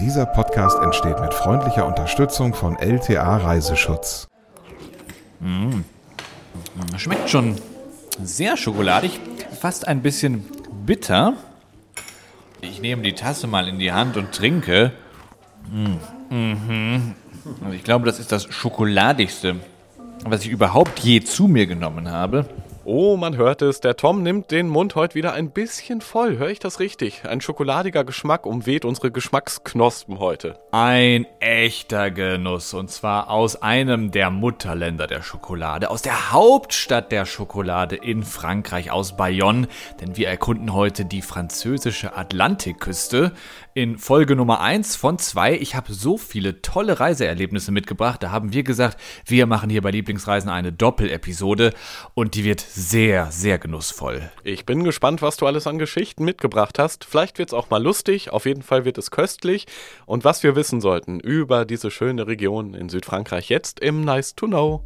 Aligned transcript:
Dieser 0.00 0.26
Podcast 0.26 0.78
entsteht 0.82 1.18
mit 1.20 1.32
freundlicher 1.32 1.86
Unterstützung 1.86 2.52
von 2.52 2.76
LTA 2.76 3.38
Reiseschutz. 3.38 4.28
Mmh. 5.40 5.84
Schmeckt 6.98 7.30
schon 7.30 7.56
sehr 8.22 8.58
schokoladig, 8.58 9.18
fast 9.58 9.88
ein 9.88 10.02
bisschen 10.02 10.44
bitter. 10.84 11.32
Ich 12.60 12.82
nehme 12.82 13.02
die 13.02 13.14
Tasse 13.14 13.46
mal 13.46 13.68
in 13.68 13.78
die 13.78 13.92
Hand 13.92 14.18
und 14.18 14.32
trinke. 14.32 14.92
Mhm. 15.70 17.14
Also 17.62 17.74
ich 17.74 17.82
glaube, 17.82 18.04
das 18.04 18.18
ist 18.18 18.30
das 18.32 18.44
Schokoladigste, 18.52 19.56
was 20.24 20.42
ich 20.42 20.50
überhaupt 20.50 20.98
je 20.98 21.22
zu 21.22 21.48
mir 21.48 21.66
genommen 21.66 22.10
habe. 22.10 22.46
Oh, 22.88 23.16
man 23.16 23.36
hört 23.36 23.62
es, 23.62 23.80
der 23.80 23.96
Tom 23.96 24.22
nimmt 24.22 24.52
den 24.52 24.68
Mund 24.68 24.94
heute 24.94 25.16
wieder 25.16 25.32
ein 25.32 25.50
bisschen 25.50 26.00
voll. 26.00 26.38
Höre 26.38 26.50
ich 26.50 26.60
das 26.60 26.78
richtig? 26.78 27.24
Ein 27.24 27.40
schokoladiger 27.40 28.04
Geschmack 28.04 28.46
umweht 28.46 28.84
unsere 28.84 29.10
Geschmacksknospen 29.10 30.20
heute. 30.20 30.60
Ein 30.70 31.26
echter 31.40 32.12
Genuss. 32.12 32.74
Und 32.74 32.92
zwar 32.92 33.28
aus 33.28 33.60
einem 33.60 34.12
der 34.12 34.30
Mutterländer 34.30 35.08
der 35.08 35.22
Schokolade, 35.22 35.90
aus 35.90 36.02
der 36.02 36.30
Hauptstadt 36.30 37.10
der 37.10 37.26
Schokolade 37.26 37.96
in 37.96 38.22
Frankreich, 38.22 38.92
aus 38.92 39.16
Bayonne. 39.16 39.66
Denn 40.00 40.16
wir 40.16 40.28
erkunden 40.28 40.72
heute 40.72 41.06
die 41.06 41.22
französische 41.22 42.16
Atlantikküste 42.16 43.32
in 43.74 43.98
Folge 43.98 44.36
Nummer 44.36 44.60
1 44.60 44.94
von 44.94 45.18
2. 45.18 45.56
Ich 45.56 45.74
habe 45.74 45.92
so 45.92 46.18
viele 46.18 46.62
tolle 46.62 47.00
Reiseerlebnisse 47.00 47.72
mitgebracht. 47.72 48.22
Da 48.22 48.30
haben 48.30 48.52
wir 48.52 48.62
gesagt, 48.62 48.96
wir 49.24 49.46
machen 49.46 49.70
hier 49.70 49.82
bei 49.82 49.90
Lieblingsreisen 49.90 50.48
eine 50.48 50.72
Doppelepisode 50.72 51.74
und 52.14 52.36
die 52.36 52.44
wird 52.44 52.75
sehr, 52.76 53.30
sehr 53.32 53.58
genussvoll. 53.58 54.30
Ich 54.44 54.66
bin 54.66 54.84
gespannt, 54.84 55.22
was 55.22 55.38
du 55.38 55.46
alles 55.46 55.66
an 55.66 55.78
Geschichten 55.78 56.26
mitgebracht 56.26 56.78
hast. 56.78 57.06
Vielleicht 57.06 57.38
wird 57.38 57.48
es 57.48 57.54
auch 57.54 57.70
mal 57.70 57.82
lustig, 57.82 58.30
auf 58.30 58.44
jeden 58.44 58.62
Fall 58.62 58.84
wird 58.84 58.98
es 58.98 59.10
köstlich. 59.10 59.66
Und 60.04 60.24
was 60.24 60.42
wir 60.42 60.56
wissen 60.56 60.82
sollten 60.82 61.18
über 61.18 61.64
diese 61.64 61.90
schöne 61.90 62.26
Region 62.26 62.74
in 62.74 62.90
Südfrankreich 62.90 63.48
jetzt 63.48 63.80
im 63.80 64.02
Nice 64.02 64.34
to 64.34 64.46
Know. 64.46 64.84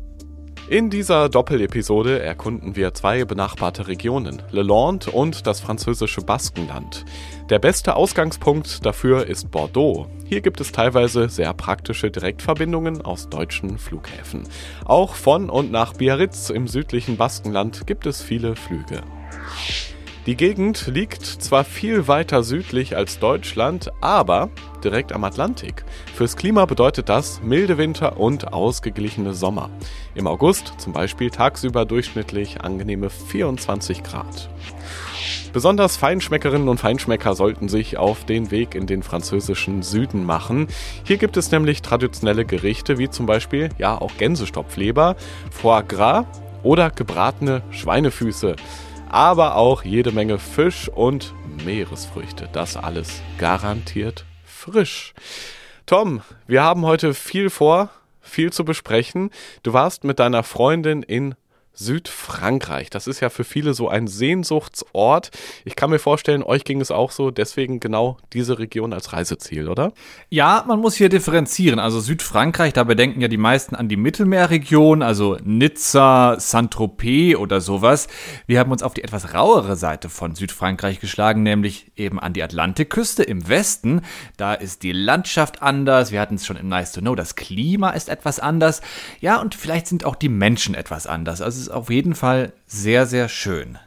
In 0.71 0.89
dieser 0.89 1.29
Doppelepisode 1.29 2.23
erkunden 2.23 2.77
wir 2.77 2.95
zwei 2.95 3.25
benachbarte 3.25 3.89
Regionen, 3.89 4.41
Le 4.53 4.63
Lande 4.63 5.11
und 5.11 5.49
das 5.49 5.59
französische 5.59 6.21
Baskenland. 6.21 7.05
Der 7.49 7.59
beste 7.59 7.97
Ausgangspunkt 7.97 8.87
dafür 8.87 9.27
ist 9.27 9.51
Bordeaux. 9.51 10.07
Hier 10.27 10.41
gibt 10.41 10.61
es 10.61 10.71
teilweise 10.71 11.29
sehr 11.29 11.53
praktische 11.55 12.13
Direktverbindungen 12.13 13.03
aus 13.03 13.29
deutschen 13.29 13.79
Flughäfen. 13.79 14.45
Auch 14.85 15.17
von 15.17 15.51
und 15.51 15.73
nach 15.73 15.95
Biarritz 15.95 16.51
im 16.51 16.69
südlichen 16.69 17.17
Baskenland 17.17 17.89
gibt 17.89 18.07
es 18.07 18.23
viele 18.23 18.55
Flüge. 18.55 19.03
Die 20.27 20.37
Gegend 20.37 20.87
liegt 20.87 21.25
zwar 21.25 21.65
viel 21.65 22.07
weiter 22.07 22.43
südlich 22.43 22.95
als 22.95 23.19
Deutschland, 23.19 23.91
aber 24.03 24.51
direkt 24.85 25.13
am 25.13 25.25
Atlantik. 25.25 25.83
Fürs 26.15 26.37
Klima 26.37 26.67
bedeutet 26.67 27.09
das 27.09 27.41
milde 27.43 27.79
Winter 27.79 28.21
und 28.21 28.53
ausgeglichene 28.53 29.33
Sommer. 29.33 29.71
Im 30.15 30.27
August 30.27 30.75
zum 30.77 30.93
Beispiel 30.93 31.31
tagsüber 31.31 31.87
durchschnittlich 31.87 32.61
angenehme 32.61 33.09
24 33.09 34.03
Grad. 34.03 34.51
Besonders 35.55 35.97
Feinschmeckerinnen 35.97 36.69
und 36.69 36.79
Feinschmecker 36.79 37.35
sollten 37.35 37.71
sich 37.71 37.97
auf 37.97 38.27
den 38.27 38.51
Weg 38.51 38.75
in 38.75 38.87
den 38.87 39.03
französischen 39.03 39.83
Süden 39.83 40.25
machen. 40.25 40.69
Hier 41.03 41.17
gibt 41.17 41.39
es 41.39 41.51
nämlich 41.51 41.81
traditionelle 41.81 42.45
Gerichte 42.45 42.99
wie 42.99 43.09
zum 43.09 43.25
Beispiel 43.25 43.71
ja 43.79 43.99
auch 43.99 44.15
Gänsestopfleber, 44.19 45.17
Foie 45.51 45.83
Gras 45.83 46.27
oder 46.63 46.91
gebratene 46.91 47.63
Schweinefüße 47.71 48.57
aber 49.11 49.57
auch 49.57 49.85
jede 49.85 50.13
Menge 50.13 50.39
Fisch 50.39 50.89
und 50.89 51.35
Meeresfrüchte. 51.65 52.49
Das 52.53 52.77
alles 52.77 53.21
garantiert 53.39 54.25
frisch. 54.45 55.15
Tom, 55.87 56.21
wir 56.47 56.63
haben 56.63 56.85
heute 56.85 57.15
viel 57.15 57.51
vor, 57.51 57.91
viel 58.21 58.53
zu 58.53 58.65
besprechen. 58.65 59.31
Du 59.63 59.73
warst 59.73 60.05
mit 60.05 60.19
deiner 60.19 60.43
Freundin 60.43 61.03
in 61.03 61.35
Südfrankreich. 61.81 62.91
Das 62.91 63.07
ist 63.07 63.21
ja 63.21 63.31
für 63.31 63.43
viele 63.43 63.73
so 63.75 63.89
ein 63.89 64.07
Sehnsuchtsort. 64.07 65.31
Ich 65.65 65.77
kann 65.77 65.91
mir 65.91 65.99
vorstellen, 65.99 66.43
euch 66.43 66.65
ging 66.65 66.81
es 66.81 66.91
auch 66.91 67.11
so, 67.11 67.31
deswegen 67.31 67.81
genau 67.81 68.19
diese 68.35 68.59
Region 68.59 68.93
als 68.93 69.13
Reiseziel, 69.15 69.69
oder? 69.69 69.93
Ja, 70.29 70.63
man 70.69 70.79
muss 70.79 70.95
hier 70.95 71.09
differenzieren. 71.09 71.79
Also 71.79 72.01
Südfrankreich, 72.01 72.75
da 72.75 72.85
bedenken 72.85 73.23
ja 73.23 73.29
die 73.29 73.39
meisten 73.39 73.75
an 73.75 73.89
die 73.89 73.97
Mittelmeerregion, 73.97 75.03
also 75.03 75.39
Nizza, 75.43 76.37
Saint-Tropez 76.39 77.37
oder 77.37 77.63
sowas. 77.63 78.09
Wir 78.47 78.59
haben 78.59 78.71
uns 78.71 78.83
auf 78.83 78.93
die 78.93 79.03
etwas 79.03 79.33
rauere 79.33 79.77
Seite 79.77 80.11
von 80.11 80.35
Südfrankreich 80.35 81.01
geschlagen, 81.01 81.43
nämlich 81.43 81.93
eben 81.97 82.21
an 82.21 82.35
die 82.35 82.43
Atlantikküste 82.43 83.23
im 83.23 83.49
Westen. 83.49 84.03
Da 84.37 84.53
ist 84.53 84.83
die 84.83 84.93
Landschaft 84.93 85.63
anders. 85.63 86.13
Wir 86.13 86.21
hatten 86.21 86.35
es 86.35 86.45
schon 86.45 86.57
im 86.57 86.69
Nice 86.69 86.93
to 86.93 87.01
Know. 87.01 87.15
Das 87.15 87.37
Klima 87.37 87.91
ist 87.91 88.11
etwas 88.11 88.39
anders. 88.39 88.83
Ja, 89.21 89.41
und 89.41 89.55
vielleicht 89.55 89.87
sind 89.87 90.05
auch 90.05 90.17
die 90.17 90.29
Menschen 90.29 90.75
etwas 90.75 91.07
anders. 91.07 91.41
Also 91.41 91.57
es 91.57 91.63
ist 91.63 91.70
auf 91.71 91.91
jeden 91.91 92.15
Fall 92.15 92.53
sehr, 92.67 93.07
sehr 93.07 93.29
schön. 93.29 93.79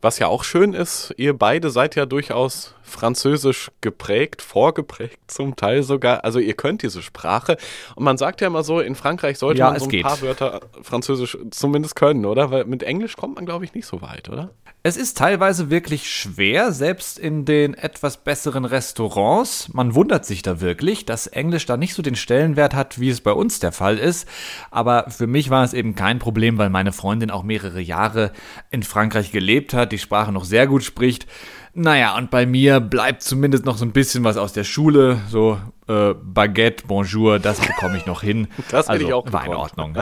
Was 0.00 0.18
ja 0.18 0.26
auch 0.26 0.42
schön 0.42 0.74
ist, 0.74 1.14
ihr 1.16 1.36
beide 1.36 1.70
seid 1.70 1.94
ja 1.94 2.06
durchaus 2.06 2.74
französisch 2.92 3.70
geprägt, 3.80 4.42
vorgeprägt 4.42 5.18
zum 5.26 5.56
Teil 5.56 5.82
sogar. 5.82 6.24
Also 6.24 6.38
ihr 6.38 6.54
könnt 6.54 6.82
diese 6.82 7.02
Sprache. 7.02 7.56
Und 7.96 8.04
man 8.04 8.16
sagt 8.16 8.40
ja 8.40 8.46
immer 8.46 8.62
so, 8.62 8.80
in 8.80 8.94
Frankreich 8.94 9.38
sollte 9.38 9.60
ja, 9.60 9.70
man 9.70 9.80
so 9.80 9.86
ein 9.86 9.90
geht. 9.90 10.02
paar 10.04 10.20
Wörter 10.20 10.60
französisch 10.82 11.36
zumindest 11.50 11.96
können, 11.96 12.24
oder? 12.24 12.50
Weil 12.50 12.64
mit 12.66 12.82
Englisch 12.82 13.16
kommt 13.16 13.36
man, 13.36 13.46
glaube 13.46 13.64
ich, 13.64 13.74
nicht 13.74 13.86
so 13.86 14.02
weit, 14.02 14.28
oder? 14.28 14.50
Es 14.84 14.96
ist 14.96 15.16
teilweise 15.16 15.70
wirklich 15.70 16.10
schwer, 16.10 16.72
selbst 16.72 17.16
in 17.16 17.44
den 17.44 17.74
etwas 17.74 18.16
besseren 18.16 18.64
Restaurants. 18.64 19.72
Man 19.72 19.94
wundert 19.94 20.26
sich 20.26 20.42
da 20.42 20.60
wirklich, 20.60 21.06
dass 21.06 21.28
Englisch 21.28 21.66
da 21.66 21.76
nicht 21.76 21.94
so 21.94 22.02
den 22.02 22.16
Stellenwert 22.16 22.74
hat, 22.74 22.98
wie 22.98 23.08
es 23.08 23.20
bei 23.20 23.30
uns 23.30 23.60
der 23.60 23.70
Fall 23.70 23.96
ist. 23.96 24.26
Aber 24.72 25.06
für 25.08 25.28
mich 25.28 25.50
war 25.50 25.62
es 25.62 25.72
eben 25.72 25.94
kein 25.94 26.18
Problem, 26.18 26.58
weil 26.58 26.68
meine 26.68 26.90
Freundin 26.90 27.30
auch 27.30 27.44
mehrere 27.44 27.80
Jahre 27.80 28.32
in 28.70 28.82
Frankreich 28.82 29.30
gelebt 29.30 29.72
hat, 29.72 29.92
die 29.92 29.98
Sprache 29.98 30.32
noch 30.32 30.44
sehr 30.44 30.66
gut 30.66 30.82
spricht. 30.82 31.28
Naja, 31.74 32.18
und 32.18 32.30
bei 32.30 32.44
mir 32.44 32.80
bleibt 32.80 33.22
zumindest 33.22 33.64
noch 33.64 33.78
so 33.78 33.86
ein 33.86 33.92
bisschen 33.92 34.24
was 34.24 34.36
aus 34.36 34.52
der 34.52 34.64
Schule. 34.64 35.22
So 35.30 35.58
äh, 35.88 36.12
Baguette, 36.14 36.86
Bonjour, 36.86 37.38
das 37.38 37.60
bekomme 37.60 37.96
ich 37.96 38.04
noch 38.04 38.20
hin. 38.22 38.48
Das 38.70 38.88
also, 38.88 39.06
ich 39.06 39.12
auch 39.12 39.32
war 39.32 39.46
in 39.46 39.54
Ordnung. 39.54 39.98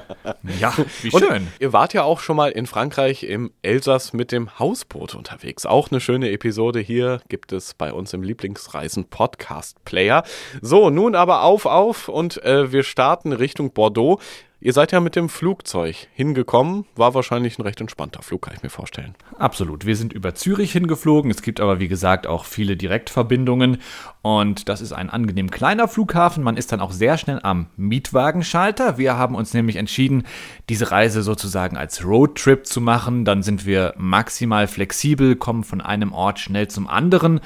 Ja, 0.60 0.74
wie 1.02 1.10
und 1.10 1.24
schön. 1.24 1.48
Ihr 1.58 1.72
wart 1.72 1.94
ja 1.94 2.02
auch 2.02 2.20
schon 2.20 2.36
mal 2.36 2.50
in 2.50 2.66
Frankreich 2.66 3.22
im 3.22 3.50
Elsass 3.62 4.12
mit 4.12 4.32
dem 4.32 4.58
Hausboot 4.58 5.14
unterwegs. 5.14 5.64
Auch 5.64 5.90
eine 5.90 6.00
schöne 6.00 6.30
Episode 6.30 6.80
hier 6.80 7.22
gibt 7.28 7.52
es 7.52 7.72
bei 7.74 7.92
uns 7.92 8.12
im 8.12 8.22
Lieblingsreisen-Podcast-Player. 8.22 10.24
So, 10.60 10.90
nun 10.90 11.14
aber 11.14 11.42
auf, 11.42 11.66
auf 11.66 12.08
und 12.08 12.42
äh, 12.44 12.72
wir 12.72 12.82
starten 12.82 13.32
Richtung 13.32 13.72
Bordeaux. 13.72 14.20
Ihr 14.62 14.74
seid 14.74 14.92
ja 14.92 15.00
mit 15.00 15.16
dem 15.16 15.30
Flugzeug 15.30 16.08
hingekommen. 16.12 16.84
War 16.94 17.14
wahrscheinlich 17.14 17.58
ein 17.58 17.62
recht 17.62 17.80
entspannter 17.80 18.22
Flug, 18.22 18.42
kann 18.42 18.54
ich 18.54 18.62
mir 18.62 18.68
vorstellen. 18.68 19.14
Absolut. 19.38 19.86
Wir 19.86 19.96
sind 19.96 20.12
über 20.12 20.34
Zürich 20.34 20.72
hingeflogen. 20.72 21.30
Es 21.30 21.40
gibt 21.40 21.60
aber, 21.60 21.80
wie 21.80 21.88
gesagt, 21.88 22.26
auch 22.26 22.44
viele 22.44 22.76
Direktverbindungen. 22.76 23.78
Und 24.20 24.68
das 24.68 24.82
ist 24.82 24.92
ein 24.92 25.08
angenehm 25.08 25.50
kleiner 25.50 25.88
Flughafen. 25.88 26.44
Man 26.44 26.58
ist 26.58 26.72
dann 26.72 26.80
auch 26.80 26.92
sehr 26.92 27.16
schnell 27.16 27.40
am 27.42 27.68
Mietwagenschalter. 27.78 28.98
Wir 28.98 29.16
haben 29.16 29.34
uns 29.34 29.54
nämlich 29.54 29.76
entschieden, 29.76 30.24
diese 30.68 30.90
Reise 30.90 31.22
sozusagen 31.22 31.78
als 31.78 32.04
Roadtrip 32.04 32.66
zu 32.66 32.82
machen. 32.82 33.24
Dann 33.24 33.42
sind 33.42 33.64
wir 33.64 33.94
maximal 33.96 34.66
flexibel, 34.66 35.36
kommen 35.36 35.64
von 35.64 35.80
einem 35.80 36.12
Ort 36.12 36.38
schnell 36.38 36.68
zum 36.68 36.86
anderen 36.86 37.40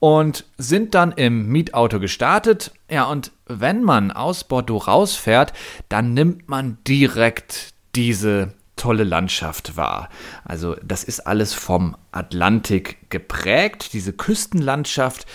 und 0.00 0.44
sind 0.58 0.94
dann 0.94 1.12
im 1.12 1.48
Mietauto 1.48 1.98
gestartet. 1.98 2.72
Ja, 2.90 3.04
und 3.04 3.32
wenn 3.48 3.82
man 3.82 4.10
aus 4.10 4.44
Bordeaux 4.44 4.86
rausfährt, 4.86 5.52
dann 5.88 6.14
nimmt 6.14 6.48
man 6.48 6.78
direkt 6.86 7.74
diese 7.94 8.52
tolle 8.76 9.04
Landschaft 9.04 9.76
wahr. 9.76 10.08
Also 10.44 10.76
das 10.84 11.04
ist 11.04 11.20
alles 11.20 11.52
vom 11.52 11.96
Atlantik 12.12 13.10
geprägt, 13.10 13.92
diese 13.92 14.12
Küstenlandschaft 14.12 15.26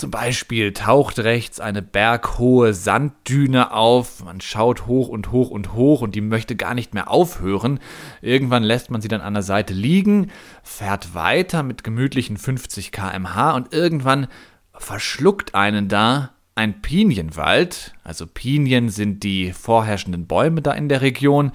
zum 0.00 0.10
Beispiel 0.10 0.72
taucht 0.72 1.18
rechts 1.18 1.60
eine 1.60 1.82
berghohe 1.82 2.72
Sanddüne 2.72 3.72
auf, 3.72 4.24
man 4.24 4.40
schaut 4.40 4.86
hoch 4.86 5.08
und 5.08 5.30
hoch 5.30 5.50
und 5.50 5.74
hoch 5.74 6.00
und 6.00 6.14
die 6.14 6.22
möchte 6.22 6.56
gar 6.56 6.72
nicht 6.72 6.94
mehr 6.94 7.10
aufhören. 7.10 7.80
Irgendwann 8.22 8.62
lässt 8.62 8.90
man 8.90 9.02
sie 9.02 9.08
dann 9.08 9.20
an 9.20 9.34
der 9.34 9.42
Seite 9.42 9.74
liegen, 9.74 10.30
fährt 10.62 11.14
weiter 11.14 11.62
mit 11.62 11.84
gemütlichen 11.84 12.38
50 12.38 12.92
km/h 12.92 13.52
und 13.52 13.74
irgendwann 13.74 14.28
verschluckt 14.72 15.54
einen 15.54 15.88
da 15.88 16.30
ein 16.60 16.82
Pinienwald. 16.82 17.94
Also 18.04 18.26
Pinien 18.26 18.90
sind 18.90 19.24
die 19.24 19.52
vorherrschenden 19.54 20.26
Bäume 20.26 20.60
da 20.60 20.72
in 20.72 20.90
der 20.90 21.00
Region. 21.00 21.52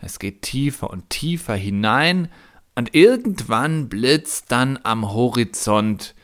Es 0.00 0.18
geht 0.18 0.42
tiefer 0.42 0.90
und 0.90 1.08
tiefer 1.10 1.54
hinein 1.54 2.28
und 2.74 2.92
irgendwann 2.92 3.88
blitzt 3.88 4.50
dann 4.50 4.76
am 4.82 5.12
Horizont 5.12 6.16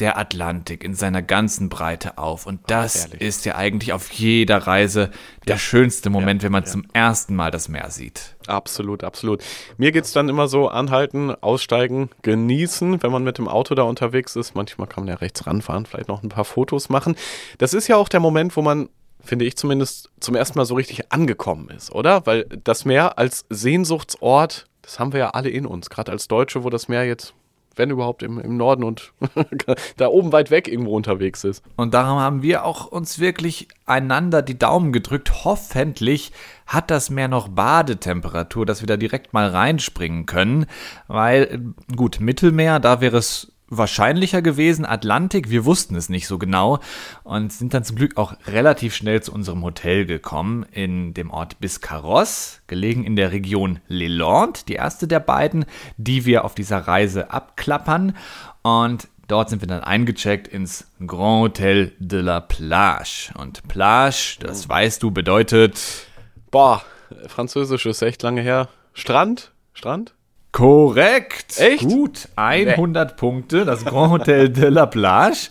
der 0.00 0.18
Atlantik 0.18 0.82
in 0.82 0.94
seiner 0.94 1.22
ganzen 1.22 1.68
Breite 1.68 2.18
auf. 2.18 2.46
Und 2.46 2.60
das 2.68 3.04
herrlich. 3.04 3.20
ist 3.20 3.44
ja 3.44 3.54
eigentlich 3.56 3.92
auf 3.92 4.10
jeder 4.10 4.58
Reise 4.58 5.10
der 5.46 5.58
schönste 5.58 6.10
Moment, 6.10 6.42
wenn 6.42 6.52
man 6.52 6.64
zum 6.64 6.84
ersten 6.92 7.36
Mal 7.36 7.50
das 7.50 7.68
Meer 7.68 7.90
sieht. 7.90 8.36
Absolut, 8.46 9.04
absolut. 9.04 9.42
Mir 9.76 9.92
geht's 9.92 10.12
dann 10.12 10.28
immer 10.28 10.48
so, 10.48 10.68
anhalten, 10.68 11.30
aussteigen, 11.40 12.10
genießen, 12.22 13.02
wenn 13.02 13.12
man 13.12 13.22
mit 13.22 13.38
dem 13.38 13.48
Auto 13.48 13.74
da 13.74 13.82
unterwegs 13.82 14.36
ist. 14.36 14.54
Manchmal 14.54 14.88
kann 14.88 15.04
man 15.04 15.14
ja 15.14 15.20
rechts 15.20 15.46
ranfahren, 15.46 15.86
vielleicht 15.86 16.08
noch 16.08 16.22
ein 16.22 16.28
paar 16.28 16.44
Fotos 16.44 16.88
machen. 16.88 17.14
Das 17.58 17.74
ist 17.74 17.88
ja 17.88 17.96
auch 17.96 18.08
der 18.08 18.20
Moment, 18.20 18.56
wo 18.56 18.62
man, 18.62 18.88
finde 19.22 19.44
ich 19.44 19.56
zumindest, 19.56 20.10
zum 20.20 20.34
ersten 20.34 20.58
Mal 20.58 20.64
so 20.64 20.74
richtig 20.74 21.12
angekommen 21.12 21.68
ist, 21.68 21.92
oder? 21.92 22.26
Weil 22.26 22.46
das 22.64 22.84
Meer 22.84 23.18
als 23.18 23.44
Sehnsuchtsort, 23.50 24.66
das 24.82 24.98
haben 24.98 25.12
wir 25.12 25.20
ja 25.20 25.30
alle 25.30 25.50
in 25.50 25.66
uns, 25.66 25.90
gerade 25.90 26.10
als 26.10 26.26
Deutsche, 26.26 26.64
wo 26.64 26.70
das 26.70 26.88
Meer 26.88 27.04
jetzt, 27.04 27.34
wenn 27.76 27.90
überhaupt, 27.90 28.22
im, 28.22 28.38
im 28.38 28.56
Norden 28.56 28.84
und 28.84 29.12
da 29.96 30.08
oben 30.08 30.32
weit 30.32 30.50
weg 30.50 30.68
irgendwo 30.68 30.96
unterwegs 30.96 31.44
ist. 31.44 31.62
Und 31.76 31.94
darum 31.94 32.18
haben 32.18 32.42
wir 32.42 32.64
auch 32.64 32.86
uns 32.86 33.18
wirklich 33.18 33.68
einander 33.86 34.42
die 34.42 34.58
Daumen 34.58 34.92
gedrückt. 34.92 35.44
Hoffentlich 35.44 36.32
hat 36.66 36.90
das 36.90 37.10
Meer 37.10 37.28
noch 37.28 37.48
Badetemperatur, 37.48 38.66
dass 38.66 38.80
wir 38.80 38.86
da 38.86 38.96
direkt 38.96 39.32
mal 39.32 39.48
reinspringen 39.48 40.26
können. 40.26 40.66
Weil, 41.08 41.42
äh, 41.42 41.94
gut, 41.94 42.20
Mittelmeer, 42.20 42.80
da 42.80 43.00
wäre 43.00 43.16
es 43.16 43.49
wahrscheinlicher 43.70 44.42
gewesen. 44.42 44.84
Atlantik, 44.84 45.48
wir 45.48 45.64
wussten 45.64 45.94
es 45.94 46.08
nicht 46.08 46.26
so 46.26 46.38
genau 46.38 46.80
und 47.22 47.52
sind 47.52 47.72
dann 47.72 47.84
zum 47.84 47.96
Glück 47.96 48.16
auch 48.16 48.34
relativ 48.46 48.94
schnell 48.94 49.22
zu 49.22 49.32
unserem 49.32 49.62
Hotel 49.62 50.04
gekommen 50.04 50.66
in 50.72 51.14
dem 51.14 51.30
Ort 51.30 51.60
Biscarrosse, 51.60 52.60
gelegen 52.66 53.04
in 53.04 53.16
der 53.16 53.32
Region 53.32 53.78
Leland, 53.88 54.68
die 54.68 54.74
erste 54.74 55.08
der 55.08 55.20
beiden, 55.20 55.64
die 55.96 56.26
wir 56.26 56.44
auf 56.44 56.54
dieser 56.54 56.78
Reise 56.78 57.30
abklappern. 57.30 58.16
Und 58.62 59.08
Dort 59.30 59.48
sind 59.48 59.62
wir 59.62 59.68
dann 59.68 59.84
eingecheckt 59.84 60.48
ins 60.48 60.88
Grand 61.06 61.42
Hotel 61.42 61.92
de 62.00 62.20
la 62.20 62.40
Plage. 62.40 63.32
Und 63.38 63.68
Plage, 63.68 64.38
das 64.40 64.68
weißt 64.68 65.04
du, 65.04 65.12
bedeutet 65.12 66.08
Boah, 66.50 66.82
Französisch 67.28 67.86
ist 67.86 68.02
echt 68.02 68.24
lange 68.24 68.40
her. 68.40 68.68
Strand? 68.92 69.52
Strand? 69.72 70.14
Korrekt. 70.52 71.58
Echt? 71.58 71.82
Gut, 71.82 72.28
100 72.36 73.16
Punkte, 73.16 73.64
das 73.64 73.84
Grand 73.84 74.12
Hotel 74.12 74.48
de 74.48 74.68
la 74.68 74.86
Plage. 74.86 75.48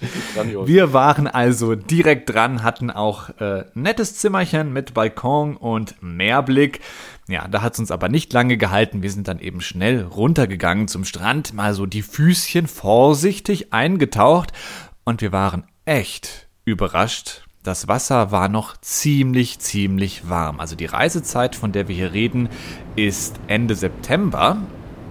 Wir 0.65 0.93
waren 0.93 1.27
also 1.27 1.75
direkt 1.75 2.33
dran, 2.33 2.63
hatten 2.63 2.91
auch 2.91 3.29
äh, 3.39 3.65
nettes 3.73 4.15
Zimmerchen 4.15 4.73
mit 4.73 4.93
Balkon 4.93 5.57
und 5.57 5.95
Meerblick. 6.01 6.81
Ja, 7.27 7.47
da 7.47 7.61
hat 7.61 7.73
es 7.73 7.79
uns 7.79 7.91
aber 7.91 8.09
nicht 8.09 8.33
lange 8.33 8.57
gehalten. 8.57 9.03
Wir 9.03 9.11
sind 9.11 9.27
dann 9.27 9.39
eben 9.39 9.61
schnell 9.61 10.03
runtergegangen 10.03 10.87
zum 10.87 11.05
Strand, 11.05 11.53
mal 11.53 11.73
so 11.73 11.85
die 11.85 12.01
Füßchen 12.01 12.67
vorsichtig 12.67 13.71
eingetaucht 13.71 14.51
und 15.03 15.21
wir 15.21 15.31
waren 15.31 15.63
echt 15.85 16.47
überrascht. 16.65 17.43
Das 17.61 17.87
Wasser 17.87 18.31
war 18.31 18.47
noch 18.47 18.77
ziemlich, 18.77 19.59
ziemlich 19.59 20.29
warm. 20.29 20.59
Also 20.59 20.75
die 20.75 20.85
Reisezeit, 20.85 21.55
von 21.55 21.71
der 21.71 21.87
wir 21.87 21.95
hier 21.95 22.13
reden, 22.13 22.49
ist 22.95 23.39
Ende 23.47 23.75
September. 23.75 24.57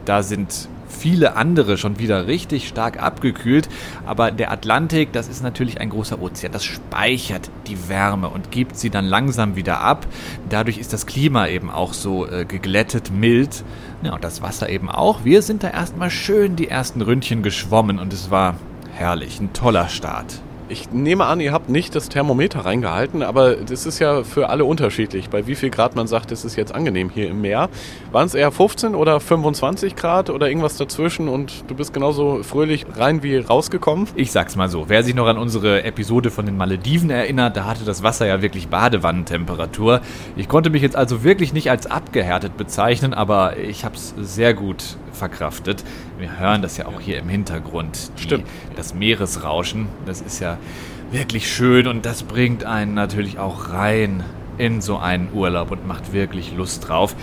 Da 0.08 0.22
sind 0.22 0.70
viele 0.88 1.36
andere 1.36 1.76
schon 1.76 1.98
wieder 1.98 2.26
richtig 2.26 2.66
stark 2.66 2.98
abgekühlt. 2.98 3.68
Aber 4.06 4.30
der 4.30 4.50
Atlantik, 4.50 5.12
das 5.12 5.28
ist 5.28 5.42
natürlich 5.42 5.82
ein 5.82 5.90
großer 5.90 6.18
Ozean. 6.22 6.50
Das 6.50 6.64
speichert 6.64 7.50
die 7.66 7.90
Wärme 7.90 8.30
und 8.30 8.50
gibt 8.50 8.78
sie 8.78 8.88
dann 8.88 9.04
langsam 9.04 9.54
wieder 9.54 9.82
ab. 9.82 10.06
Dadurch 10.48 10.78
ist 10.78 10.94
das 10.94 11.04
Klima 11.04 11.46
eben 11.48 11.70
auch 11.70 11.92
so 11.92 12.26
äh, 12.26 12.46
geglättet, 12.46 13.10
mild. 13.10 13.64
Ja, 14.02 14.14
und 14.14 14.24
das 14.24 14.40
Wasser 14.40 14.70
eben 14.70 14.90
auch. 14.90 15.26
Wir 15.26 15.42
sind 15.42 15.62
da 15.62 15.68
erstmal 15.68 16.10
schön 16.10 16.56
die 16.56 16.68
ersten 16.68 17.02
Ründchen 17.02 17.42
geschwommen 17.42 17.98
und 17.98 18.14
es 18.14 18.30
war 18.30 18.54
herrlich. 18.94 19.40
Ein 19.40 19.52
toller 19.52 19.90
Start. 19.90 20.40
Ich 20.70 20.90
nehme 20.92 21.24
an, 21.24 21.40
ihr 21.40 21.52
habt 21.52 21.70
nicht 21.70 21.94
das 21.94 22.10
Thermometer 22.10 22.66
reingehalten, 22.66 23.22
aber 23.22 23.56
das 23.56 23.86
ist 23.86 24.00
ja 24.00 24.22
für 24.22 24.50
alle 24.50 24.66
unterschiedlich. 24.66 25.30
Bei 25.30 25.46
wie 25.46 25.54
viel 25.54 25.70
Grad 25.70 25.96
man 25.96 26.06
sagt, 26.06 26.30
es 26.30 26.44
ist 26.44 26.56
jetzt 26.56 26.74
angenehm 26.74 27.08
hier 27.08 27.30
im 27.30 27.40
Meer. 27.40 27.70
Waren 28.12 28.26
es 28.26 28.34
eher 28.34 28.52
15 28.52 28.94
oder 28.94 29.18
25 29.18 29.96
Grad 29.96 30.28
oder 30.28 30.48
irgendwas 30.48 30.76
dazwischen 30.76 31.28
und 31.28 31.64
du 31.68 31.74
bist 31.74 31.94
genauso 31.94 32.42
fröhlich 32.42 32.84
rein 32.96 33.22
wie 33.22 33.38
rausgekommen? 33.38 34.08
Ich 34.14 34.30
sag's 34.30 34.56
mal 34.56 34.68
so, 34.68 34.90
wer 34.90 35.02
sich 35.02 35.14
noch 35.14 35.26
an 35.26 35.38
unsere 35.38 35.84
Episode 35.84 36.30
von 36.30 36.44
den 36.44 36.58
Malediven 36.58 37.08
erinnert, 37.08 37.56
da 37.56 37.64
hatte 37.64 37.84
das 37.84 38.02
Wasser 38.02 38.26
ja 38.26 38.42
wirklich 38.42 38.68
Badewannentemperatur. 38.68 40.02
Ich 40.36 40.48
konnte 40.48 40.68
mich 40.68 40.82
jetzt 40.82 40.96
also 40.96 41.24
wirklich 41.24 41.54
nicht 41.54 41.70
als 41.70 41.86
abgehärtet 41.86 42.58
bezeichnen, 42.58 43.14
aber 43.14 43.56
ich 43.56 43.86
hab's 43.86 44.14
sehr 44.18 44.52
gut 44.52 44.84
verkraftet. 45.12 45.82
Wir 46.18 46.38
hören 46.38 46.62
das 46.62 46.76
ja 46.76 46.86
auch 46.86 47.00
hier 47.00 47.18
im 47.18 47.28
Hintergrund. 47.28 48.10
Die, 48.18 48.22
Stimmt. 48.22 48.46
Das 48.76 48.92
Meeresrauschen, 48.92 49.86
das 50.04 50.20
ist 50.20 50.40
ja 50.40 50.58
wirklich 51.12 51.50
schön 51.50 51.86
und 51.86 52.04
das 52.04 52.24
bringt 52.24 52.64
einen 52.64 52.94
natürlich 52.94 53.38
auch 53.38 53.70
rein 53.70 54.24
in 54.58 54.80
so 54.80 54.98
einen 54.98 55.32
Urlaub 55.32 55.70
und 55.70 55.86
macht 55.86 56.12
wirklich 56.12 56.52
Lust 56.56 56.88
drauf. 56.88 57.14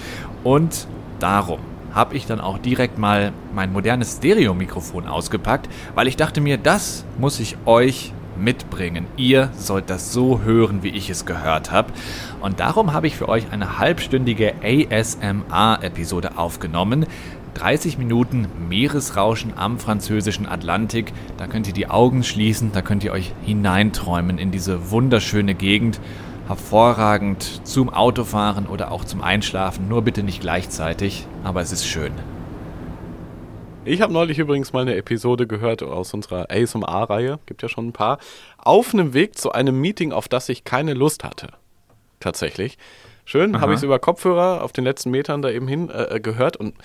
Und 0.43 0.87
darum 1.19 1.59
habe 1.93 2.15
ich 2.15 2.25
dann 2.25 2.39
auch 2.39 2.57
direkt 2.57 2.97
mal 2.97 3.33
mein 3.53 3.73
modernes 3.73 4.17
Stereo-Mikrofon 4.17 5.07
ausgepackt, 5.07 5.69
weil 5.93 6.07
ich 6.07 6.15
dachte 6.15 6.39
mir, 6.41 6.57
das 6.57 7.05
muss 7.17 7.39
ich 7.39 7.57
euch 7.65 8.13
mitbringen. 8.37 9.07
Ihr 9.17 9.49
sollt 9.57 9.89
das 9.89 10.11
so 10.11 10.41
hören, 10.41 10.83
wie 10.83 10.89
ich 10.89 11.09
es 11.09 11.25
gehört 11.25 11.71
habe. 11.71 11.93
Und 12.41 12.59
darum 12.59 12.93
habe 12.93 13.07
ich 13.07 13.15
für 13.15 13.29
euch 13.29 13.45
eine 13.51 13.79
halbstündige 13.79 14.53
ASMR-Episode 14.61 16.37
aufgenommen. 16.37 17.05
30 17.55 17.97
Minuten 17.97 18.47
Meeresrauschen 18.69 19.53
am 19.57 19.79
französischen 19.79 20.45
Atlantik. 20.45 21.13
Da 21.37 21.47
könnt 21.47 21.67
ihr 21.67 21.73
die 21.73 21.89
Augen 21.89 22.23
schließen, 22.23 22.71
da 22.73 22.81
könnt 22.81 23.03
ihr 23.03 23.11
euch 23.11 23.33
hineinträumen 23.43 24.37
in 24.37 24.51
diese 24.51 24.91
wunderschöne 24.91 25.55
Gegend. 25.55 25.99
Hervorragend 26.47 27.61
zum 27.65 27.89
Autofahren 27.89 28.67
oder 28.67 28.91
auch 28.91 29.03
zum 29.03 29.23
Einschlafen, 29.23 29.87
nur 29.87 30.03
bitte 30.03 30.21
nicht 30.21 30.41
gleichzeitig, 30.41 31.25
aber 31.43 31.61
es 31.61 31.71
ist 31.71 31.87
schön. 31.87 32.11
Ich 33.83 34.01
habe 34.01 34.13
neulich 34.13 34.37
übrigens 34.37 34.73
mal 34.73 34.81
eine 34.81 34.95
Episode 34.95 35.47
gehört 35.47 35.81
aus 35.81 36.13
unserer 36.13 36.51
ASMR-Reihe, 36.51 37.39
gibt 37.45 37.63
ja 37.63 37.69
schon 37.69 37.87
ein 37.87 37.93
paar, 37.93 38.19
auf 38.57 38.93
einem 38.93 39.13
Weg 39.13 39.37
zu 39.37 39.53
einem 39.53 39.79
Meeting, 39.79 40.11
auf 40.11 40.27
das 40.27 40.49
ich 40.49 40.65
keine 40.65 40.93
Lust 40.93 41.23
hatte. 41.23 41.49
Tatsächlich. 42.19 42.77
Schön, 43.27 43.59
habe 43.59 43.73
ich 43.73 43.77
es 43.77 43.83
über 43.83 43.97
Kopfhörer 43.97 44.63
auf 44.63 44.71
den 44.71 44.83
letzten 44.83 45.09
Metern 45.09 45.41
da 45.41 45.49
eben 45.49 45.67
hin 45.67 45.89
äh, 45.89 46.19
gehört 46.19 46.57
und 46.57 46.75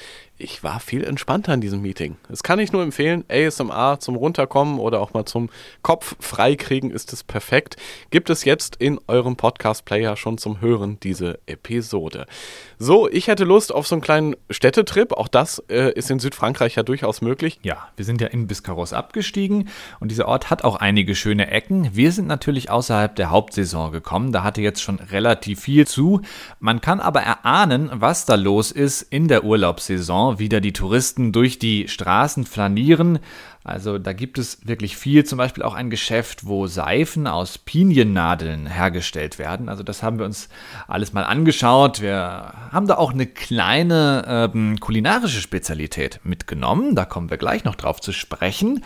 ich 0.40 0.64
war 0.64 0.80
viel 0.80 1.04
entspannter 1.04 1.52
in 1.52 1.60
diesem 1.60 1.82
Meeting. 1.82 2.16
Das 2.30 2.42
kann 2.42 2.58
ich 2.58 2.72
nur 2.72 2.82
empfehlen. 2.82 3.24
ASMR 3.28 3.98
zum 4.00 4.16
Runterkommen 4.16 4.78
oder 4.78 5.00
auch 5.00 5.12
mal 5.12 5.26
zum 5.26 5.50
Kopf 5.82 6.16
freikriegen 6.18 6.90
ist 6.90 7.12
es 7.12 7.22
perfekt. 7.22 7.76
Gibt 8.10 8.30
es 8.30 8.46
jetzt 8.46 8.76
in 8.76 8.98
eurem 9.06 9.36
Podcast-Player 9.36 10.16
schon 10.16 10.38
zum 10.38 10.62
Hören 10.62 10.98
diese 11.02 11.38
Episode. 11.44 12.24
So, 12.78 13.06
ich 13.06 13.28
hätte 13.28 13.44
Lust 13.44 13.74
auf 13.74 13.86
so 13.86 13.94
einen 13.94 14.00
kleinen 14.00 14.34
Städtetrip. 14.48 15.12
Auch 15.12 15.28
das 15.28 15.62
äh, 15.68 15.92
ist 15.92 16.10
in 16.10 16.20
Südfrankreich 16.20 16.74
ja 16.74 16.82
durchaus 16.82 17.20
möglich. 17.20 17.60
Ja, 17.62 17.88
wir 17.96 18.06
sind 18.06 18.22
ja 18.22 18.28
in 18.28 18.46
Biscarrosse 18.46 18.96
abgestiegen 18.96 19.68
und 20.00 20.10
dieser 20.10 20.26
Ort 20.26 20.48
hat 20.48 20.64
auch 20.64 20.76
einige 20.76 21.14
schöne 21.14 21.50
Ecken. 21.50 21.90
Wir 21.92 22.12
sind 22.12 22.26
natürlich 22.26 22.70
außerhalb 22.70 23.14
der 23.14 23.28
Hauptsaison 23.28 23.92
gekommen, 23.92 24.32
da 24.32 24.42
hatte 24.42 24.62
jetzt 24.62 24.80
schon 24.80 25.00
relativ 25.00 25.60
viel 25.60 25.86
zu. 25.86 26.22
Man 26.58 26.80
kann 26.80 27.00
aber 27.00 27.22
erahnen, 27.22 27.90
was 27.92 28.26
da 28.26 28.34
los 28.34 28.72
ist 28.72 29.02
in 29.02 29.28
der 29.28 29.44
Urlaubssaison. 29.44 30.38
Wieder 30.38 30.60
die 30.60 30.72
Touristen 30.72 31.32
durch 31.32 31.58
die 31.58 31.88
Straßen 31.88 32.44
flanieren. 32.44 33.18
Also 33.62 33.98
da 33.98 34.14
gibt 34.14 34.38
es 34.38 34.66
wirklich 34.66 34.96
viel, 34.96 35.24
zum 35.24 35.36
Beispiel 35.36 35.62
auch 35.62 35.74
ein 35.74 35.90
Geschäft, 35.90 36.46
wo 36.46 36.66
Seifen 36.66 37.26
aus 37.26 37.58
Piniennadeln 37.58 38.66
hergestellt 38.66 39.38
werden. 39.38 39.68
Also 39.68 39.82
das 39.82 40.02
haben 40.02 40.18
wir 40.18 40.24
uns 40.24 40.48
alles 40.88 41.12
mal 41.12 41.24
angeschaut. 41.24 42.00
Wir 42.00 42.54
haben 42.72 42.86
da 42.86 42.96
auch 42.96 43.12
eine 43.12 43.26
kleine 43.26 44.24
ähm, 44.54 44.80
kulinarische 44.80 45.40
Spezialität 45.40 46.20
mitgenommen. 46.24 46.94
Da 46.94 47.04
kommen 47.04 47.28
wir 47.28 47.36
gleich 47.36 47.64
noch 47.64 47.74
drauf 47.74 48.00
zu 48.00 48.12
sprechen. 48.12 48.82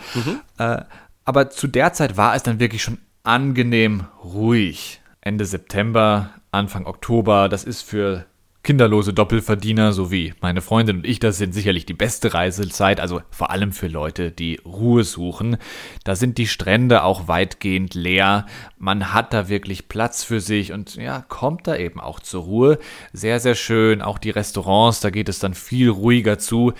Äh, 0.57 0.81
aber 1.23 1.49
zu 1.49 1.67
der 1.67 1.93
Zeit 1.93 2.17
war 2.17 2.35
es 2.35 2.43
dann 2.43 2.59
wirklich 2.59 2.83
schon 2.83 2.99
angenehm 3.23 4.05
ruhig. 4.23 5.01
Ende 5.21 5.45
September, 5.45 6.29
Anfang 6.55 6.85
Oktober, 6.85 7.49
das 7.49 7.63
ist 7.63 7.81
für 7.81 8.25
kinderlose 8.65 9.13
Doppelverdiener, 9.13 9.93
so 9.93 10.11
wie 10.11 10.33
meine 10.41 10.59
Freundin 10.59 10.97
und 10.97 11.05
ich, 11.05 11.19
das 11.19 11.37
sind 11.37 11.53
sicherlich 11.53 11.85
die 11.85 11.93
beste 11.93 12.33
Reisezeit, 12.33 12.99
also 12.99 13.21
vor 13.29 13.51
allem 13.51 13.71
für 13.71 13.87
Leute, 13.87 14.31
die 14.31 14.59
Ruhe 14.65 15.03
suchen. 15.03 15.57
Da 16.03 16.15
sind 16.15 16.39
die 16.39 16.47
Strände 16.47 17.03
auch 17.03 17.27
weitgehend 17.27 17.93
leer. 17.93 18.47
Man 18.79 19.13
hat 19.13 19.33
da 19.33 19.49
wirklich 19.49 19.87
Platz 19.87 20.23
für 20.23 20.41
sich 20.41 20.73
und 20.73 20.95
ja, 20.95 21.23
kommt 21.29 21.67
da 21.67 21.75
eben 21.75 21.99
auch 21.99 22.19
zur 22.19 22.43
Ruhe. 22.43 22.79
Sehr, 23.13 23.39
sehr 23.39 23.55
schön. 23.55 24.01
Auch 24.01 24.17
die 24.17 24.31
Restaurants, 24.31 24.99
da 24.99 25.11
geht 25.11 25.29
es 25.29 25.37
dann 25.37 25.53
viel 25.53 25.89
ruhiger 25.89 26.39
zu. 26.39 26.73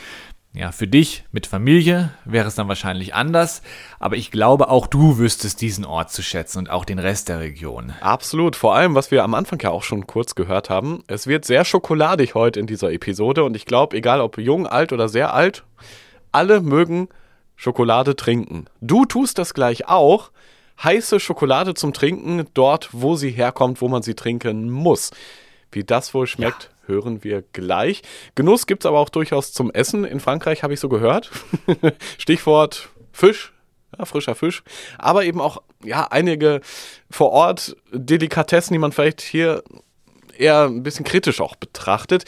Ja, 0.56 0.72
für 0.72 0.88
dich 0.88 1.26
mit 1.34 1.48
Familie 1.48 2.12
wäre 2.24 2.48
es 2.48 2.56
dann 2.56 2.70
wahrscheinlich 2.70 3.14
anders, 3.14 3.62
aber 4.00 4.16
ich 4.16 4.32
glaube, 4.32 4.70
auch 4.70 4.88
du 4.88 5.18
wüsstest 5.18 5.60
diesen 5.60 5.84
Ort 5.84 6.12
zu 6.12 6.24
schätzen 6.24 6.60
und 6.60 6.70
auch 6.70 6.86
den 6.86 6.98
Rest 6.98 7.28
der 7.28 7.42
Region. 7.42 7.94
Absolut. 8.00 8.56
Vor 8.56 8.74
allem, 8.74 8.96
was 8.96 9.12
wir 9.12 9.26
am 9.26 9.34
Anfang 9.34 9.60
ja 9.60 9.72
auch 9.72 9.84
schon 9.84 10.08
kurz 10.08 10.34
gehört 10.34 10.70
haben. 10.70 11.04
Es 11.08 11.28
wird 11.28 11.44
sehr 11.44 11.66
schokoladig 11.66 12.36
heute 12.36 12.62
in 12.62 12.68
dieser 12.68 12.94
Episode 12.94 13.44
und 13.44 13.58
ich 13.58 13.66
glaube, 13.66 13.98
egal 13.98 14.22
ob 14.22 14.38
jung, 14.38 14.66
alt 14.66 14.94
oder 14.94 15.10
sehr 15.10 15.34
alt, 15.34 15.66
alle 16.32 16.62
mögen 16.62 17.10
Schokolade 17.58 18.16
trinken. 18.16 18.66
Du 18.80 19.06
tust 19.06 19.38
das 19.38 19.54
gleich 19.54 19.90
auch. 19.90 20.32
Heiße 20.82 21.20
Schokolade 21.20 21.74
zum 21.74 21.92
Trinken 21.92 22.48
dort, 22.54 22.90
wo 22.94 23.18
sie 23.18 23.32
herkommt, 23.32 23.82
wo 23.82 23.90
man 23.90 24.04
sie 24.04 24.14
trinken 24.14 24.70
muss. 24.70 25.12
Wie 25.72 25.84
das 25.84 26.14
wohl 26.14 26.28
schmeckt, 26.28 26.64
ja. 26.64 26.75
Hören 26.88 27.24
wir 27.24 27.44
gleich. 27.54 28.02
Genuss 28.36 28.68
gibt 28.68 28.84
es 28.84 28.86
aber 28.86 29.00
auch 29.00 29.10
durchaus 29.10 29.54
zum 29.54 29.72
Essen. 29.72 30.06
In 30.06 30.20
Frankreich 30.20 30.64
habe 30.64 30.74
ich 30.74 30.80
so 30.80 30.90
gehört. 30.90 31.32
Stichwort 32.18 32.90
Fisch, 33.12 33.54
ja, 33.98 34.06
frischer 34.06 34.36
Fisch, 34.36 34.64
aber 34.98 35.24
eben 35.24 35.40
auch 35.40 35.62
ja, 35.84 36.08
einige 36.10 36.62
vor 37.10 37.32
Ort 37.32 37.78
Delikatessen, 37.92 38.74
die 38.74 38.80
man 38.80 38.92
vielleicht 38.92 39.22
hier 39.22 39.64
eher 40.38 40.66
ein 40.66 40.84
bisschen 40.84 41.06
kritisch 41.06 41.42
auch 41.42 41.56
betrachtet. 41.56 42.26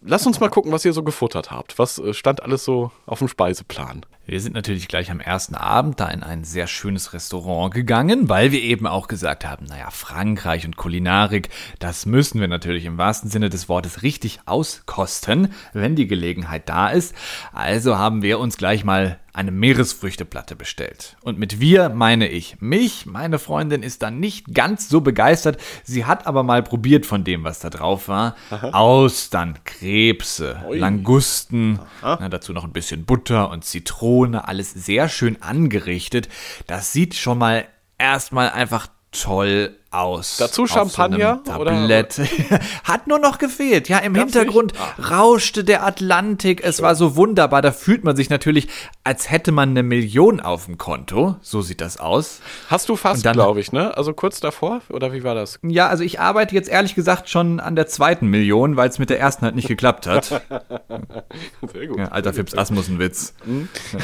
Lass 0.00 0.26
uns 0.26 0.40
mal 0.40 0.48
gucken, 0.48 0.72
was 0.72 0.84
ihr 0.84 0.92
so 0.92 1.02
gefuttert 1.02 1.50
habt. 1.50 1.78
Was 1.78 1.98
äh, 1.98 2.12
stand 2.12 2.42
alles 2.42 2.64
so 2.64 2.90
auf 3.06 3.20
dem 3.20 3.28
Speiseplan? 3.28 4.04
Wir 4.24 4.40
sind 4.40 4.54
natürlich 4.54 4.86
gleich 4.86 5.10
am 5.10 5.18
ersten 5.18 5.56
Abend 5.56 5.98
da 5.98 6.06
in 6.06 6.22
ein 6.22 6.44
sehr 6.44 6.68
schönes 6.68 7.12
Restaurant 7.12 7.74
gegangen, 7.74 8.28
weil 8.28 8.52
wir 8.52 8.62
eben 8.62 8.86
auch 8.86 9.08
gesagt 9.08 9.44
haben, 9.44 9.66
naja, 9.66 9.90
Frankreich 9.90 10.64
und 10.64 10.76
Kulinarik, 10.76 11.48
das 11.80 12.06
müssen 12.06 12.40
wir 12.40 12.46
natürlich 12.46 12.84
im 12.84 12.98
wahrsten 12.98 13.30
Sinne 13.30 13.50
des 13.50 13.68
Wortes 13.68 14.04
richtig 14.04 14.38
auskosten, 14.46 15.52
wenn 15.72 15.96
die 15.96 16.06
Gelegenheit 16.06 16.68
da 16.68 16.90
ist. 16.90 17.16
Also 17.52 17.98
haben 17.98 18.22
wir 18.22 18.38
uns 18.38 18.56
gleich 18.56 18.84
mal 18.84 19.18
eine 19.34 19.50
Meeresfrüchteplatte 19.50 20.56
bestellt. 20.56 21.16
Und 21.22 21.38
mit 21.38 21.58
wir 21.58 21.88
meine 21.88 22.28
ich 22.28 22.60
mich. 22.60 23.06
Meine 23.06 23.38
Freundin 23.38 23.82
ist 23.82 24.02
dann 24.02 24.20
nicht 24.20 24.52
ganz 24.52 24.90
so 24.90 25.00
begeistert. 25.00 25.58
Sie 25.84 26.04
hat 26.04 26.26
aber 26.26 26.42
mal 26.42 26.62
probiert 26.62 27.06
von 27.06 27.24
dem, 27.24 27.42
was 27.42 27.58
da 27.58 27.70
drauf 27.70 28.08
war. 28.08 28.36
Aha. 28.50 28.70
Austern, 28.72 29.58
Krebse, 29.64 30.62
Ui. 30.68 30.78
Langusten, 30.78 31.78
na, 32.02 32.28
dazu 32.28 32.52
noch 32.52 32.64
ein 32.64 32.72
bisschen 32.72 33.06
Butter 33.06 33.50
und 33.50 33.64
Zitrone, 34.12 34.46
alles 34.46 34.72
sehr 34.74 35.08
schön 35.08 35.40
angerichtet. 35.40 36.28
Das 36.66 36.92
sieht 36.92 37.14
schon 37.14 37.38
mal 37.38 37.66
erstmal 37.96 38.50
einfach 38.50 38.88
toll 39.12 39.76
aus. 39.90 40.38
Dazu 40.38 40.66
Champagner 40.66 41.40
so 41.44 41.52
oder 41.52 41.72
hat 42.84 43.06
nur 43.06 43.18
noch 43.18 43.38
gefehlt. 43.38 43.88
Ja, 43.88 43.98
im 43.98 44.14
Gab's 44.14 44.32
Hintergrund 44.32 44.72
rauschte 45.10 45.64
der 45.64 45.84
Atlantik. 45.84 46.64
Es 46.64 46.76
Schön. 46.76 46.86
war 46.86 46.94
so 46.94 47.14
wunderbar. 47.14 47.60
Da 47.60 47.72
fühlt 47.72 48.02
man 48.02 48.16
sich 48.16 48.30
natürlich, 48.30 48.68
als 49.04 49.30
hätte 49.30 49.52
man 49.52 49.70
eine 49.70 49.82
Million 49.82 50.40
auf 50.40 50.64
dem 50.64 50.78
Konto. 50.78 51.36
So 51.42 51.60
sieht 51.60 51.82
das 51.82 51.98
aus. 51.98 52.40
Hast 52.68 52.88
du 52.88 52.96
fast, 52.96 53.22
glaube 53.22 53.60
ich, 53.60 53.70
ne? 53.72 53.96
Also 53.96 54.14
kurz 54.14 54.40
davor 54.40 54.80
oder 54.88 55.12
wie 55.12 55.22
war 55.24 55.34
das? 55.34 55.58
Ja, 55.62 55.88
also 55.88 56.04
ich 56.04 56.18
arbeite 56.18 56.54
jetzt 56.54 56.70
ehrlich 56.70 56.94
gesagt 56.94 57.28
schon 57.28 57.60
an 57.60 57.76
der 57.76 57.86
zweiten 57.86 58.28
Million, 58.28 58.76
weil 58.76 58.88
es 58.88 58.98
mit 58.98 59.10
der 59.10 59.20
ersten 59.20 59.44
halt 59.44 59.54
nicht 59.54 59.68
geklappt 59.68 60.06
hat. 60.06 60.24
Sehr 61.72 61.86
gut. 61.86 61.98
Ja, 61.98 62.06
alter 62.06 62.32
Fips 62.32 62.56
Asmussen-Witz. 62.56 63.34
Mhm. 63.44 63.68
Ja, 63.92 63.98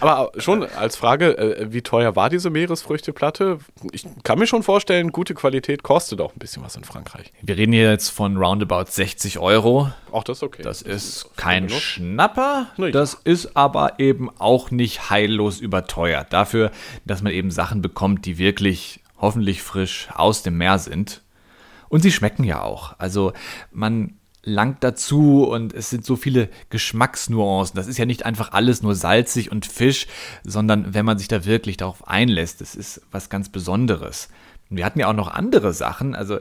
aber 0.00 0.32
schon 0.36 0.64
als 0.64 0.96
Frage, 0.96 1.36
äh, 1.38 1.72
wie 1.72 1.82
teuer 1.82 2.16
war 2.16 2.30
diese 2.30 2.50
Meeresfrüchteplatte? 2.50 3.58
Ich 3.92 4.06
kann 4.24 4.38
mir 4.38 4.46
schon 4.46 4.62
vorstellen, 4.62 5.12
gute 5.12 5.34
Qualität 5.34 5.82
kostet 5.82 6.20
auch 6.20 6.34
ein 6.34 6.38
bisschen 6.38 6.62
was 6.62 6.76
in 6.76 6.84
Frankreich. 6.84 7.32
Wir 7.42 7.56
reden 7.56 7.72
hier 7.72 7.90
jetzt 7.90 8.10
von 8.10 8.36
roundabout 8.36 8.86
60 8.88 9.38
Euro. 9.38 9.90
Auch 10.10 10.24
das 10.24 10.38
ist 10.38 10.42
okay. 10.42 10.62
Das 10.62 10.82
ist 10.82 11.36
kein 11.36 11.68
Schnapper. 11.68 12.68
Das 12.92 13.14
ist 13.14 13.56
aber 13.56 13.98
eben 13.98 14.30
auch 14.38 14.70
nicht 14.70 15.10
heillos 15.10 15.60
überteuert. 15.60 16.32
Dafür, 16.32 16.70
dass 17.04 17.22
man 17.22 17.32
eben 17.32 17.50
Sachen 17.50 17.82
bekommt, 17.82 18.26
die 18.26 18.38
wirklich 18.38 19.00
hoffentlich 19.18 19.62
frisch 19.62 20.08
aus 20.14 20.42
dem 20.42 20.58
Meer 20.58 20.78
sind. 20.78 21.22
Und 21.88 22.02
sie 22.02 22.10
schmecken 22.10 22.44
ja 22.44 22.62
auch. 22.62 22.94
Also 22.98 23.32
man 23.70 24.18
langt 24.44 24.82
dazu 24.82 25.44
und 25.44 25.72
es 25.72 25.90
sind 25.90 26.04
so 26.04 26.16
viele 26.16 26.48
Geschmacksnuancen. 26.70 27.76
Das 27.76 27.86
ist 27.86 27.98
ja 27.98 28.06
nicht 28.06 28.26
einfach 28.26 28.52
alles 28.52 28.82
nur 28.82 28.94
salzig 28.94 29.52
und 29.52 29.66
Fisch, 29.66 30.06
sondern 30.44 30.94
wenn 30.94 31.04
man 31.04 31.18
sich 31.18 31.28
da 31.28 31.44
wirklich 31.44 31.76
darauf 31.76 32.08
einlässt, 32.08 32.60
das 32.60 32.74
ist 32.74 33.02
was 33.10 33.30
ganz 33.30 33.48
Besonderes. 33.48 34.28
Wir 34.68 34.84
hatten 34.84 34.98
ja 34.98 35.08
auch 35.08 35.14
noch 35.14 35.28
andere 35.28 35.72
Sachen. 35.72 36.14
Also 36.14 36.40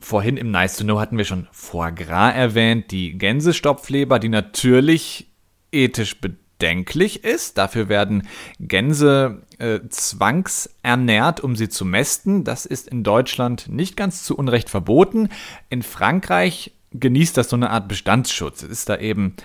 vorhin 0.00 0.36
im 0.36 0.50
Nice 0.50 0.76
to 0.76 0.84
Know 0.84 1.00
hatten 1.00 1.18
wir 1.18 1.24
schon 1.24 1.48
Foie 1.50 1.92
Gras 1.92 2.34
erwähnt, 2.34 2.90
die 2.90 3.18
Gänsestopfleber, 3.18 4.18
die 4.18 4.28
natürlich 4.28 5.28
ethisch 5.72 6.20
bedenklich 6.20 7.24
ist. 7.24 7.58
Dafür 7.58 7.88
werden 7.88 8.28
Gänse 8.60 9.42
äh, 9.58 9.80
zwangsernährt, 9.88 11.40
um 11.40 11.56
sie 11.56 11.68
zu 11.68 11.84
mästen. 11.84 12.44
Das 12.44 12.66
ist 12.66 12.88
in 12.88 13.02
Deutschland 13.02 13.68
nicht 13.68 13.96
ganz 13.96 14.22
zu 14.22 14.36
Unrecht 14.36 14.70
verboten. 14.70 15.28
In 15.68 15.82
Frankreich 15.82 16.72
genießt 16.94 17.36
das 17.36 17.48
so 17.48 17.56
eine 17.56 17.70
Art 17.70 17.88
Bestandsschutz. 17.88 18.62
Es 18.62 18.70
ist 18.70 18.88
da 18.88 18.98
eben 18.98 19.36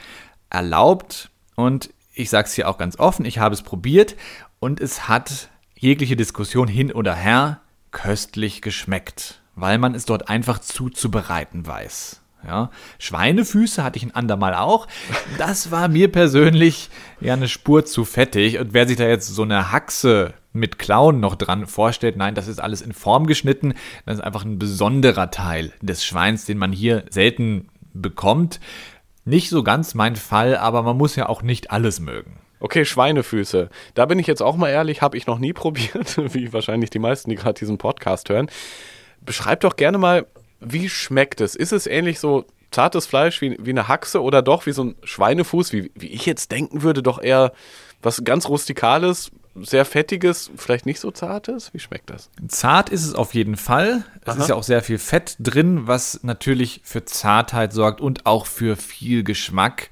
erlaubt 0.49 1.29
und 1.55 1.89
ich 2.13 2.29
sage 2.29 2.47
es 2.47 2.53
hier 2.53 2.69
auch 2.69 2.77
ganz 2.77 2.97
offen, 2.99 3.25
ich 3.25 3.39
habe 3.39 3.53
es 3.53 3.61
probiert 3.61 4.15
und 4.59 4.79
es 4.79 5.07
hat 5.07 5.49
jegliche 5.75 6.15
Diskussion 6.15 6.67
hin 6.67 6.91
oder 6.91 7.15
her 7.15 7.61
köstlich 7.91 8.61
geschmeckt, 8.61 9.41
weil 9.55 9.77
man 9.77 9.95
es 9.95 10.05
dort 10.05 10.29
einfach 10.29 10.59
zuzubereiten 10.59 11.67
weiß. 11.67 12.21
Ja, 12.45 12.69
Schweinefüße 12.99 13.83
hatte 13.83 13.97
ich 13.97 14.03
ein 14.03 14.15
andermal 14.15 14.53
auch. 14.53 14.87
Das 15.37 15.71
war 15.71 15.87
mir 15.87 16.11
persönlich 16.11 16.89
ja 17.19 17.33
eine 17.33 17.47
Spur 17.47 17.85
zu 17.85 18.05
fettig. 18.05 18.59
Und 18.59 18.73
wer 18.73 18.87
sich 18.87 18.97
da 18.97 19.05
jetzt 19.05 19.27
so 19.27 19.41
eine 19.41 19.71
Haxe 19.71 20.33
mit 20.57 20.79
Klauen 20.79 21.19
noch 21.19 21.35
dran 21.35 21.65
vorstellt, 21.65 22.17
nein, 22.17 22.35
das 22.35 22.47
ist 22.47 22.59
alles 22.59 22.81
in 22.81 22.93
Form 22.93 23.27
geschnitten. 23.27 23.73
Das 24.05 24.15
ist 24.15 24.23
einfach 24.23 24.43
ein 24.43 24.59
besonderer 24.59 25.31
Teil 25.31 25.71
des 25.81 26.03
Schweins, 26.03 26.45
den 26.45 26.57
man 26.57 26.71
hier 26.71 27.05
selten 27.09 27.69
bekommt. 27.93 28.59
Nicht 29.25 29.49
so 29.49 29.63
ganz 29.63 29.93
mein 29.93 30.15
Fall, 30.15 30.55
aber 30.57 30.83
man 30.83 30.97
muss 30.97 31.15
ja 31.15 31.27
auch 31.27 31.41
nicht 31.41 31.71
alles 31.71 31.99
mögen. 31.99 32.39
Okay, 32.59 32.85
Schweinefüße. 32.85 33.69
Da 33.93 34.05
bin 34.05 34.19
ich 34.19 34.27
jetzt 34.27 34.41
auch 34.41 34.55
mal 34.55 34.69
ehrlich, 34.69 35.01
habe 35.01 35.17
ich 35.17 35.27
noch 35.27 35.39
nie 35.39 35.53
probiert, 35.53 36.17
wie 36.33 36.53
wahrscheinlich 36.53 36.89
die 36.89 36.99
meisten, 36.99 37.29
die 37.29 37.35
gerade 37.35 37.59
diesen 37.59 37.77
Podcast 37.77 38.29
hören. 38.29 38.49
Beschreib 39.21 39.61
doch 39.61 39.75
gerne 39.75 39.97
mal, 39.97 40.25
wie 40.59 40.89
schmeckt 40.89 41.41
es? 41.41 41.55
Ist 41.55 41.71
es 41.71 41.85
ähnlich 41.87 42.19
so 42.19 42.45
zartes 42.71 43.05
Fleisch 43.05 43.41
wie, 43.41 43.57
wie 43.59 43.71
eine 43.71 43.87
Haxe 43.87 44.21
oder 44.21 44.41
doch 44.41 44.65
wie 44.65 44.71
so 44.71 44.83
ein 44.83 44.95
Schweinefuß, 45.03 45.73
wie, 45.73 45.91
wie 45.95 46.07
ich 46.07 46.25
jetzt 46.25 46.51
denken 46.51 46.81
würde, 46.81 47.03
doch 47.03 47.21
eher 47.21 47.53
was 48.01 48.23
ganz 48.23 48.49
Rustikales, 48.49 49.31
sehr 49.63 49.85
fettiges, 49.85 50.51
vielleicht 50.55 50.85
nicht 50.85 50.99
so 50.99 51.11
zartes? 51.11 51.73
Wie 51.73 51.79
schmeckt 51.79 52.09
das? 52.09 52.29
Zart 52.47 52.89
ist 52.89 53.05
es 53.05 53.13
auf 53.13 53.33
jeden 53.33 53.57
Fall. 53.57 54.03
Es 54.21 54.35
Aha. 54.35 54.41
ist 54.41 54.49
ja 54.49 54.55
auch 54.55 54.63
sehr 54.63 54.81
viel 54.81 54.97
Fett 54.97 55.35
drin, 55.39 55.87
was 55.87 56.23
natürlich 56.23 56.81
für 56.83 57.05
Zartheit 57.05 57.73
sorgt 57.73 58.01
und 58.01 58.25
auch 58.25 58.45
für 58.45 58.75
viel 58.75 59.23
Geschmack. 59.23 59.89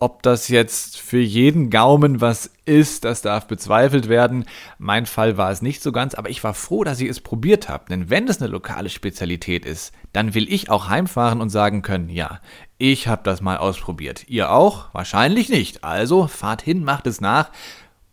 Ob 0.00 0.22
das 0.22 0.48
jetzt 0.48 0.98
für 0.98 1.20
jeden 1.20 1.70
Gaumen 1.70 2.20
was 2.20 2.50
ist, 2.66 3.04
das 3.04 3.22
darf 3.22 3.46
bezweifelt 3.46 4.08
werden. 4.08 4.44
Mein 4.76 5.06
Fall 5.06 5.38
war 5.38 5.50
es 5.50 5.62
nicht 5.62 5.82
so 5.82 5.92
ganz, 5.92 6.14
aber 6.14 6.28
ich 6.28 6.44
war 6.44 6.52
froh, 6.52 6.84
dass 6.84 7.00
ich 7.00 7.08
es 7.08 7.20
probiert 7.20 7.68
habe. 7.68 7.84
Denn 7.88 8.10
wenn 8.10 8.28
es 8.28 8.40
eine 8.42 8.50
lokale 8.50 8.90
Spezialität 8.90 9.64
ist, 9.64 9.92
dann 10.12 10.34
will 10.34 10.52
ich 10.52 10.68
auch 10.68 10.88
heimfahren 10.88 11.40
und 11.40 11.48
sagen 11.48 11.82
können, 11.82 12.10
ja, 12.10 12.40
ich 12.76 13.08
habe 13.08 13.22
das 13.24 13.40
mal 13.40 13.56
ausprobiert. 13.56 14.28
Ihr 14.28 14.50
auch? 14.50 14.92
Wahrscheinlich 14.92 15.48
nicht. 15.48 15.84
Also 15.84 16.26
fahrt 16.26 16.60
hin, 16.60 16.84
macht 16.84 17.06
es 17.06 17.20
nach 17.20 17.50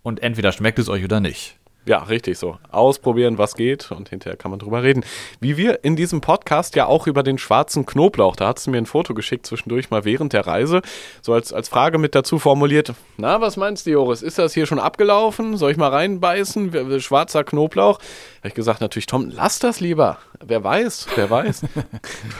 und 0.03 0.22
entweder 0.22 0.51
schmeckt 0.51 0.79
es 0.79 0.89
euch 0.89 1.03
oder 1.03 1.20
nicht. 1.20 1.58
Ja, 1.84 2.03
richtig 2.03 2.38
so. 2.38 2.60
Ausprobieren, 2.70 3.39
was 3.39 3.55
geht 3.55 3.91
und 3.91 4.10
hinterher 4.10 4.38
kann 4.38 4.51
man 4.51 4.60
drüber 4.60 4.84
reden. 4.84 5.03
Wie 5.39 5.58
wir 5.58 5.84
in 5.84 5.96
diesem 5.96 6.22
Podcast 6.22 6.75
ja 6.75 6.86
auch 6.86 7.08
über 7.08 7.24
den 7.24 7.39
schwarzen 7.39 7.88
Knoblauch, 7.88 8.36
da 8.36 8.50
hast 8.50 8.67
du 8.67 8.72
mir 8.72 8.77
ein 8.77 8.86
Foto 8.86 9.15
geschickt 9.15 9.48
zwischendurch 9.48 9.89
mal 9.89 10.05
während 10.05 10.34
der 10.34 10.46
Reise, 10.46 10.84
so 11.24 11.34
als, 11.34 11.51
als 11.51 11.70
Frage 11.70 11.98
mit 11.98 12.13
dazu 12.13 12.38
formuliert, 12.38 12.93
na, 13.17 13.41
was 13.41 13.58
meinst 13.58 13.88
du, 13.88 13.91
Joris, 13.91 14.22
ist 14.22 14.38
das 14.38 14.53
hier 14.53 14.67
schon 14.67 14.77
abgelaufen? 14.77 15.58
Soll 15.58 15.72
ich 15.72 15.77
mal 15.77 15.89
reinbeißen? 15.89 17.01
Schwarzer 17.01 17.43
Knoblauch? 17.43 17.98
Habe 17.98 18.48
ich 18.48 18.53
gesagt, 18.53 18.81
natürlich, 18.81 19.08
Tom, 19.08 19.31
lass 19.31 19.58
das 19.58 19.79
lieber. 19.79 20.20
Wer 20.39 20.63
weiß, 20.63 21.08
wer 21.15 21.31
weiß. 21.31 21.62
du 21.62 21.67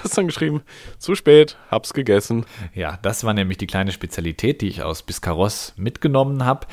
hast 0.04 0.18
dann 0.20 0.28
geschrieben, 0.28 0.62
zu 1.00 1.16
spät, 1.16 1.58
hab's 1.72 1.96
gegessen. 1.96 2.46
Ja, 2.76 3.00
das 3.02 3.24
war 3.24 3.34
nämlich 3.34 3.58
die 3.58 3.68
kleine 3.68 3.92
Spezialität, 3.92 4.62
die 4.62 4.68
ich 4.68 4.84
aus 4.84 5.02
Biscarros 5.02 5.74
mitgenommen 5.78 6.46
habe. 6.46 6.68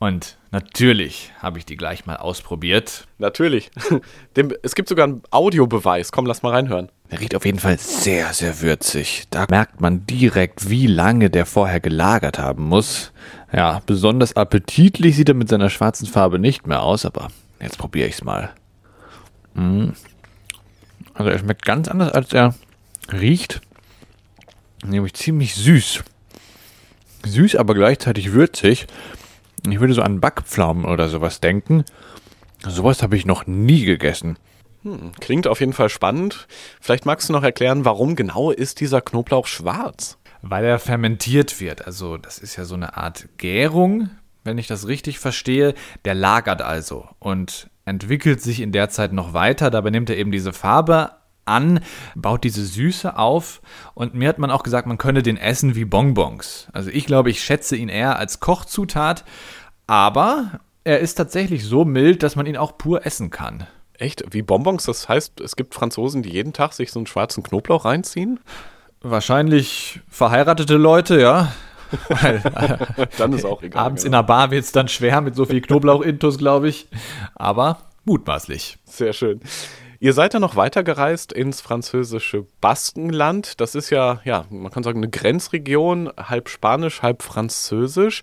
Und 0.00 0.38
natürlich 0.50 1.30
habe 1.40 1.58
ich 1.58 1.66
die 1.66 1.76
gleich 1.76 2.06
mal 2.06 2.16
ausprobiert. 2.16 3.06
Natürlich. 3.18 3.70
es 4.62 4.74
gibt 4.74 4.88
sogar 4.88 5.04
einen 5.04 5.22
Audiobeweis. 5.30 6.10
Komm, 6.10 6.24
lass 6.24 6.42
mal 6.42 6.52
reinhören. 6.52 6.88
Der 7.10 7.20
riecht 7.20 7.34
auf 7.34 7.44
jeden 7.44 7.58
Fall 7.58 7.76
sehr, 7.76 8.32
sehr 8.32 8.62
würzig. 8.62 9.24
Da 9.28 9.44
merkt 9.50 9.82
man 9.82 10.06
direkt, 10.06 10.70
wie 10.70 10.86
lange 10.86 11.28
der 11.28 11.44
vorher 11.44 11.80
gelagert 11.80 12.38
haben 12.38 12.64
muss. 12.64 13.12
Ja, 13.52 13.82
besonders 13.84 14.36
appetitlich 14.36 15.16
sieht 15.16 15.28
er 15.28 15.34
mit 15.34 15.50
seiner 15.50 15.68
schwarzen 15.68 16.06
Farbe 16.06 16.38
nicht 16.38 16.66
mehr 16.66 16.82
aus, 16.82 17.04
aber 17.04 17.28
jetzt 17.60 17.76
probiere 17.76 18.08
ich 18.08 18.14
es 18.14 18.24
mal. 18.24 18.54
Mm. 19.52 19.90
Also 21.12 21.30
er 21.30 21.38
schmeckt 21.38 21.66
ganz 21.66 21.88
anders, 21.88 22.12
als 22.12 22.32
er 22.32 22.54
riecht. 23.12 23.60
Nämlich 24.82 25.12
ziemlich 25.12 25.54
süß. 25.56 26.02
Süß, 27.26 27.56
aber 27.56 27.74
gleichzeitig 27.74 28.32
würzig. 28.32 28.86
Ich 29.68 29.80
würde 29.80 29.94
so 29.94 30.02
an 30.02 30.20
Backpflaumen 30.20 30.84
oder 30.84 31.08
sowas 31.08 31.40
denken. 31.40 31.84
Sowas 32.66 33.02
habe 33.02 33.16
ich 33.16 33.26
noch 33.26 33.46
nie 33.46 33.84
gegessen. 33.84 34.38
Hm, 34.82 35.12
klingt 35.20 35.46
auf 35.46 35.60
jeden 35.60 35.72
Fall 35.72 35.88
spannend. 35.88 36.46
Vielleicht 36.80 37.06
magst 37.06 37.28
du 37.28 37.32
noch 37.32 37.42
erklären, 37.42 37.84
warum 37.84 38.16
genau 38.16 38.50
ist 38.50 38.80
dieser 38.80 39.00
Knoblauch 39.00 39.46
schwarz? 39.46 40.18
Weil 40.42 40.64
er 40.64 40.78
fermentiert 40.78 41.60
wird. 41.60 41.86
Also 41.86 42.16
das 42.16 42.38
ist 42.38 42.56
ja 42.56 42.64
so 42.64 42.74
eine 42.74 42.96
Art 42.96 43.28
Gärung, 43.36 44.10
wenn 44.44 44.58
ich 44.58 44.66
das 44.66 44.86
richtig 44.86 45.18
verstehe. 45.18 45.74
Der 46.04 46.14
lagert 46.14 46.62
also 46.62 47.08
und 47.18 47.68
entwickelt 47.84 48.40
sich 48.40 48.60
in 48.60 48.72
der 48.72 48.88
Zeit 48.88 49.12
noch 49.12 49.34
weiter. 49.34 49.70
Dabei 49.70 49.90
nimmt 49.90 50.08
er 50.08 50.16
eben 50.16 50.32
diese 50.32 50.52
Farbe 50.52 51.10
an, 51.50 51.80
baut 52.14 52.44
diese 52.44 52.64
Süße 52.64 53.18
auf 53.18 53.60
und 53.94 54.14
mir 54.14 54.28
hat 54.28 54.38
man 54.38 54.50
auch 54.50 54.62
gesagt, 54.62 54.86
man 54.86 54.98
könne 54.98 55.22
den 55.22 55.36
essen 55.36 55.74
wie 55.74 55.84
Bonbons. 55.84 56.68
Also 56.72 56.90
ich 56.90 57.06
glaube, 57.06 57.30
ich 57.30 57.42
schätze 57.42 57.76
ihn 57.76 57.88
eher 57.88 58.16
als 58.18 58.40
Kochzutat, 58.40 59.24
aber 59.86 60.60
er 60.84 61.00
ist 61.00 61.14
tatsächlich 61.14 61.64
so 61.64 61.84
mild, 61.84 62.22
dass 62.22 62.36
man 62.36 62.46
ihn 62.46 62.56
auch 62.56 62.78
pur 62.78 63.04
essen 63.04 63.30
kann. 63.30 63.66
Echt? 63.98 64.24
Wie 64.30 64.42
Bonbons? 64.42 64.86
Das 64.86 65.08
heißt, 65.08 65.40
es 65.40 65.56
gibt 65.56 65.74
Franzosen, 65.74 66.22
die 66.22 66.30
jeden 66.30 66.54
Tag 66.54 66.72
sich 66.72 66.90
so 66.90 66.98
einen 66.98 67.06
schwarzen 67.06 67.42
Knoblauch 67.42 67.84
reinziehen? 67.84 68.40
Wahrscheinlich 69.02 70.00
verheiratete 70.08 70.76
Leute, 70.76 71.20
ja. 71.20 71.52
dann 73.18 73.32
ist 73.32 73.44
auch 73.44 73.62
egal. 73.62 73.84
Abends 73.84 74.04
genau. 74.04 74.20
in 74.20 74.22
der 74.22 74.26
Bar 74.26 74.50
wird 74.50 74.64
es 74.64 74.72
dann 74.72 74.88
schwer 74.88 75.20
mit 75.20 75.34
so 75.34 75.44
viel 75.44 75.60
Knoblauch-Intus, 75.60 76.38
glaube 76.38 76.68
ich. 76.68 76.88
Aber 77.34 77.78
mutmaßlich. 78.04 78.78
Sehr 78.84 79.12
schön. 79.12 79.40
Ihr 80.02 80.14
seid 80.14 80.32
ja 80.32 80.40
noch 80.40 80.56
weitergereist 80.56 81.30
ins 81.30 81.60
französische 81.60 82.46
Baskenland. 82.62 83.60
Das 83.60 83.74
ist 83.74 83.90
ja, 83.90 84.22
ja, 84.24 84.46
man 84.48 84.72
kann 84.72 84.82
sagen, 84.82 85.00
eine 85.00 85.10
Grenzregion, 85.10 86.10
halb 86.16 86.48
spanisch, 86.48 87.02
halb 87.02 87.22
französisch. 87.22 88.22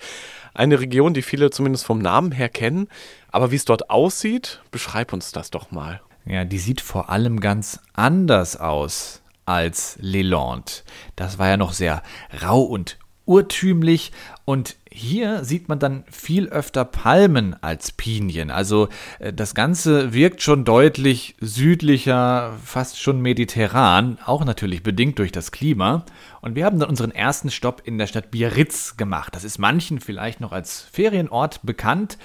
Eine 0.55 0.79
Region, 0.79 1.13
die 1.13 1.21
viele 1.21 1.51
zumindest 1.51 1.85
vom 1.85 1.99
Namen 1.99 2.31
her 2.31 2.49
kennen. 2.49 2.87
Aber 3.31 3.51
wie 3.51 3.57
es 3.57 3.65
dort 3.65 3.91
aussieht, 3.91 4.59
beschreib 4.71 5.13
uns 5.13 5.31
das 5.31 5.51
doch 5.51 5.69
mal. 5.69 6.01
Ja, 6.25 6.45
die 6.45 6.57
sieht 6.57 6.81
vor 6.81 7.11
allem 7.11 7.39
ganz 7.39 7.79
anders 7.93 8.57
aus 8.57 9.21
als 9.45 9.99
Leland. 10.01 10.83
Das 11.15 11.37
war 11.37 11.47
ja 11.47 11.57
noch 11.57 11.73
sehr 11.73 12.01
rau 12.41 12.63
und 12.63 12.97
urtümlich 13.27 14.11
und 14.45 14.75
hier 14.89 15.43
sieht 15.43 15.69
man 15.69 15.77
dann 15.77 16.03
viel 16.09 16.47
öfter 16.49 16.83
Palmen 16.83 17.55
als 17.61 17.91
Pinien. 17.91 18.49
Also 18.49 18.89
äh, 19.19 19.31
das 19.31 19.53
Ganze 19.53 20.13
wirkt 20.13 20.41
schon 20.41 20.65
deutlich 20.65 21.35
südlicher, 21.39 22.53
fast 22.63 22.99
schon 22.99 23.21
mediterran, 23.21 24.17
auch 24.25 24.43
natürlich 24.43 24.81
bedingt 24.81 25.19
durch 25.19 25.31
das 25.31 25.51
Klima. 25.51 26.05
Und 26.41 26.55
wir 26.55 26.65
haben 26.65 26.79
dann 26.79 26.89
unseren 26.89 27.11
ersten 27.11 27.51
Stopp 27.51 27.83
in 27.85 27.97
der 27.97 28.07
Stadt 28.07 28.31
Biarritz 28.31 28.97
gemacht. 28.97 29.35
Das 29.35 29.43
ist 29.43 29.59
manchen 29.59 29.99
vielleicht 29.99 30.41
noch 30.41 30.51
als 30.51 30.81
Ferienort 30.81 31.59
bekannt. 31.63 32.17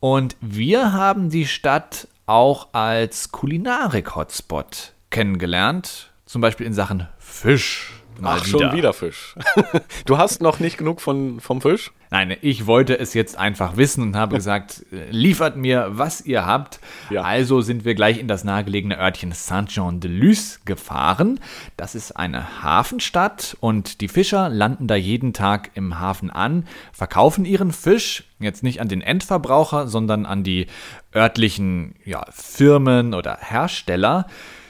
Und 0.00 0.36
wir 0.40 0.92
haben 0.92 1.30
die 1.30 1.46
Stadt 1.46 2.08
auch 2.26 2.68
als 2.72 3.32
Kulinarik-Hotspot 3.32 4.92
kennengelernt. 5.10 6.10
Zum 6.24 6.40
Beispiel 6.40 6.66
in 6.66 6.74
Sachen 6.74 7.08
Fisch. 7.18 7.92
Mal 8.20 8.38
Ach, 8.40 8.46
wieder. 8.46 8.58
schon 8.58 8.76
wieder 8.76 8.92
Fisch. 8.92 9.34
du 10.06 10.18
hast 10.18 10.40
noch 10.40 10.60
nicht 10.60 10.78
genug 10.78 11.00
von, 11.00 11.40
vom 11.40 11.60
Fisch? 11.60 11.92
Nein, 12.10 12.36
ich 12.40 12.66
wollte 12.66 12.98
es 12.98 13.14
jetzt 13.14 13.36
einfach 13.36 13.76
wissen 13.76 14.02
und 14.02 14.16
habe 14.16 14.34
gesagt, 14.36 14.84
äh, 14.92 15.10
liefert 15.10 15.56
mir, 15.56 15.88
was 15.90 16.20
ihr 16.20 16.46
habt. 16.46 16.80
Ja. 17.10 17.22
Also 17.22 17.60
sind 17.60 17.84
wir 17.84 17.94
gleich 17.94 18.18
in 18.18 18.28
das 18.28 18.44
nahegelegene 18.44 18.98
Örtchen 18.98 19.32
Saint-Jean-de-Luz 19.32 20.60
gefahren. 20.64 21.40
Das 21.76 21.94
ist 21.94 22.12
eine 22.12 22.62
Hafenstadt 22.62 23.56
und 23.60 24.00
die 24.00 24.08
Fischer 24.08 24.48
landen 24.48 24.86
da 24.86 24.94
jeden 24.94 25.32
Tag 25.32 25.70
im 25.74 25.98
Hafen 25.98 26.30
an, 26.30 26.66
verkaufen 26.92 27.44
ihren 27.44 27.72
Fisch 27.72 28.24
jetzt 28.38 28.62
nicht 28.62 28.80
an 28.80 28.88
den 28.88 29.00
Endverbraucher, 29.00 29.88
sondern 29.88 30.26
an 30.26 30.42
die 30.42 30.66
örtlichen 31.14 31.96
ja, 32.04 32.24
Firmen 32.30 33.14
oder 33.14 33.38
Hersteller. 33.40 34.26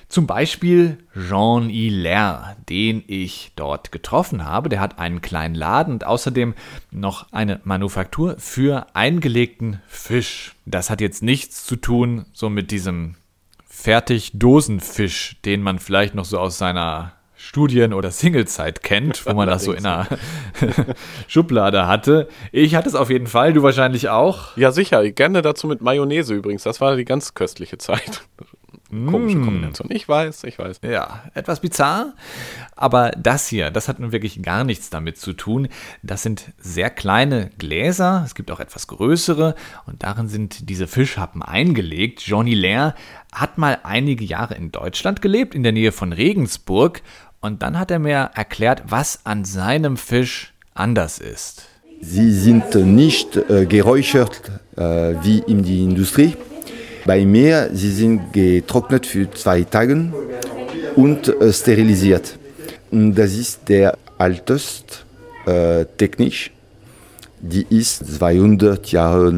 Zum 0.08 0.26
Beispiel 0.26 0.98
Jean 1.14 1.68
Hilaire, 1.68 2.56
den 2.68 3.02
ich 3.06 3.52
dort 3.56 3.90
getroffen 3.90 4.44
habe. 4.44 4.68
Der 4.68 4.80
hat 4.80 4.98
einen 4.98 5.20
kleinen 5.20 5.54
Laden 5.54 5.94
und 5.94 6.06
außerdem 6.06 6.54
noch 6.92 7.32
eine 7.32 7.60
Manufaktur 7.64 8.36
für 8.38 8.86
eingelegten 8.94 9.80
Fisch. 9.88 10.54
Das 10.64 10.90
hat 10.90 11.00
jetzt 11.00 11.22
nichts 11.22 11.64
zu 11.64 11.76
tun 11.76 12.26
so 12.32 12.48
mit 12.48 12.70
diesem 12.70 13.16
Fertigdosenfisch, 13.66 15.36
den 15.44 15.60
man 15.60 15.78
vielleicht 15.78 16.14
noch 16.14 16.24
so 16.24 16.38
aus 16.38 16.56
seiner 16.56 17.12
Studien- 17.36 17.92
oder 17.92 18.10
Singlezeit 18.10 18.82
kennt, 18.82 19.26
wo 19.26 19.34
man 19.34 19.46
das 19.46 19.64
so 19.64 19.72
in 19.72 19.84
einer 19.84 20.06
Schublade 21.28 21.86
hatte. 21.86 22.28
Ich 22.50 22.74
hatte 22.74 22.88
es 22.88 22.94
auf 22.94 23.10
jeden 23.10 23.26
Fall, 23.26 23.52
du 23.52 23.62
wahrscheinlich 23.62 24.08
auch. 24.08 24.56
Ja, 24.56 24.72
sicher. 24.72 25.08
Gerne 25.10 25.42
dazu 25.42 25.66
mit 25.66 25.82
Mayonnaise 25.82 26.34
übrigens. 26.34 26.62
Das 26.62 26.80
war 26.80 26.96
die 26.96 27.04
ganz 27.04 27.34
köstliche 27.34 27.76
Zeit. 27.76 28.22
Komische 28.88 29.38
mm. 29.38 29.44
Kombination. 29.44 29.88
Ich 29.90 30.08
weiß, 30.08 30.44
ich 30.44 30.58
weiß. 30.58 30.80
Ja, 30.82 31.24
etwas 31.34 31.60
bizarr. 31.60 32.14
Aber 32.76 33.10
das 33.10 33.48
hier, 33.48 33.70
das 33.70 33.88
hat 33.88 33.98
nun 33.98 34.12
wirklich 34.12 34.40
gar 34.42 34.62
nichts 34.62 34.90
damit 34.90 35.18
zu 35.18 35.32
tun. 35.32 35.68
Das 36.02 36.22
sind 36.22 36.52
sehr 36.58 36.90
kleine 36.90 37.50
Gläser. 37.58 38.22
Es 38.24 38.34
gibt 38.34 38.50
auch 38.50 38.60
etwas 38.60 38.86
größere. 38.86 39.56
Und 39.86 40.04
darin 40.04 40.28
sind 40.28 40.68
diese 40.68 40.86
Fischhappen 40.86 41.42
eingelegt. 41.42 42.22
Johnny 42.22 42.54
Lair 42.54 42.94
hat 43.32 43.58
mal 43.58 43.78
einige 43.82 44.24
Jahre 44.24 44.54
in 44.54 44.70
Deutschland 44.70 45.20
gelebt, 45.20 45.54
in 45.54 45.64
der 45.64 45.72
Nähe 45.72 45.90
von 45.90 46.12
Regensburg. 46.12 47.02
Und 47.40 47.62
dann 47.62 47.78
hat 47.78 47.90
er 47.90 47.98
mir 47.98 48.30
erklärt, 48.34 48.84
was 48.86 49.26
an 49.26 49.44
seinem 49.44 49.96
Fisch 49.96 50.54
anders 50.74 51.18
ist. 51.18 51.66
Sie 52.00 52.30
sind 52.30 52.74
nicht 52.74 53.36
äh, 53.36 53.66
geräuchert 53.66 54.42
äh, 54.76 55.14
wie 55.22 55.38
in 55.38 55.62
der 55.64 55.72
Industrie 55.72 56.36
bei 57.06 57.24
mir, 57.24 57.70
sie 57.72 57.92
sind 57.92 58.32
getrocknet 58.32 59.06
für 59.06 59.30
zwei 59.30 59.62
Tage 59.62 60.12
und 60.96 61.28
äh, 61.28 61.52
sterilisiert. 61.52 62.36
Und 62.90 63.14
das 63.14 63.32
ist 63.34 63.68
der 63.68 63.96
älteste 64.18 64.98
äh, 65.46 65.84
technisch. 65.96 66.50
Die 67.40 67.66
ist 67.70 68.04
200 68.16 68.90
Jahre 68.90 69.32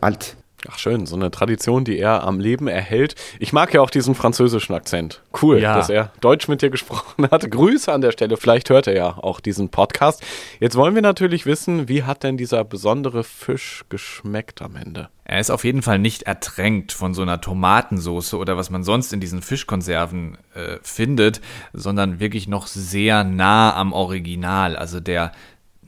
alt. 0.00 0.36
Ach 0.68 0.78
schön, 0.78 1.06
so 1.06 1.16
eine 1.16 1.30
Tradition, 1.30 1.84
die 1.84 1.98
er 1.98 2.24
am 2.24 2.40
Leben 2.40 2.66
erhält. 2.66 3.14
Ich 3.38 3.52
mag 3.52 3.74
ja 3.74 3.82
auch 3.82 3.90
diesen 3.90 4.14
französischen 4.14 4.74
Akzent. 4.74 5.22
Cool, 5.40 5.60
ja. 5.60 5.76
dass 5.76 5.90
er 5.90 6.12
Deutsch 6.20 6.48
mit 6.48 6.62
dir 6.62 6.70
gesprochen 6.70 7.28
hat. 7.30 7.50
Grüße 7.50 7.92
an 7.92 8.00
der 8.00 8.12
Stelle, 8.12 8.36
vielleicht 8.36 8.70
hört 8.70 8.86
er 8.86 8.96
ja 8.96 9.18
auch 9.18 9.40
diesen 9.40 9.68
Podcast. 9.68 10.22
Jetzt 10.58 10.76
wollen 10.76 10.94
wir 10.94 11.02
natürlich 11.02 11.44
wissen, 11.46 11.88
wie 11.88 12.04
hat 12.04 12.22
denn 12.22 12.36
dieser 12.36 12.64
besondere 12.64 13.22
Fisch 13.22 13.84
geschmeckt 13.90 14.62
am 14.62 14.76
Ende? 14.76 15.08
Er 15.24 15.40
ist 15.40 15.50
auf 15.50 15.64
jeden 15.64 15.82
Fall 15.82 15.98
nicht 15.98 16.22
ertränkt 16.22 16.92
von 16.92 17.12
so 17.12 17.22
einer 17.22 17.40
Tomatensauce 17.40 18.34
oder 18.34 18.56
was 18.56 18.70
man 18.70 18.82
sonst 18.82 19.12
in 19.12 19.20
diesen 19.20 19.42
Fischkonserven 19.42 20.38
äh, 20.54 20.78
findet, 20.82 21.40
sondern 21.72 22.20
wirklich 22.20 22.48
noch 22.48 22.66
sehr 22.66 23.24
nah 23.24 23.74
am 23.74 23.92
Original. 23.92 24.76
Also 24.76 25.00
der 25.00 25.32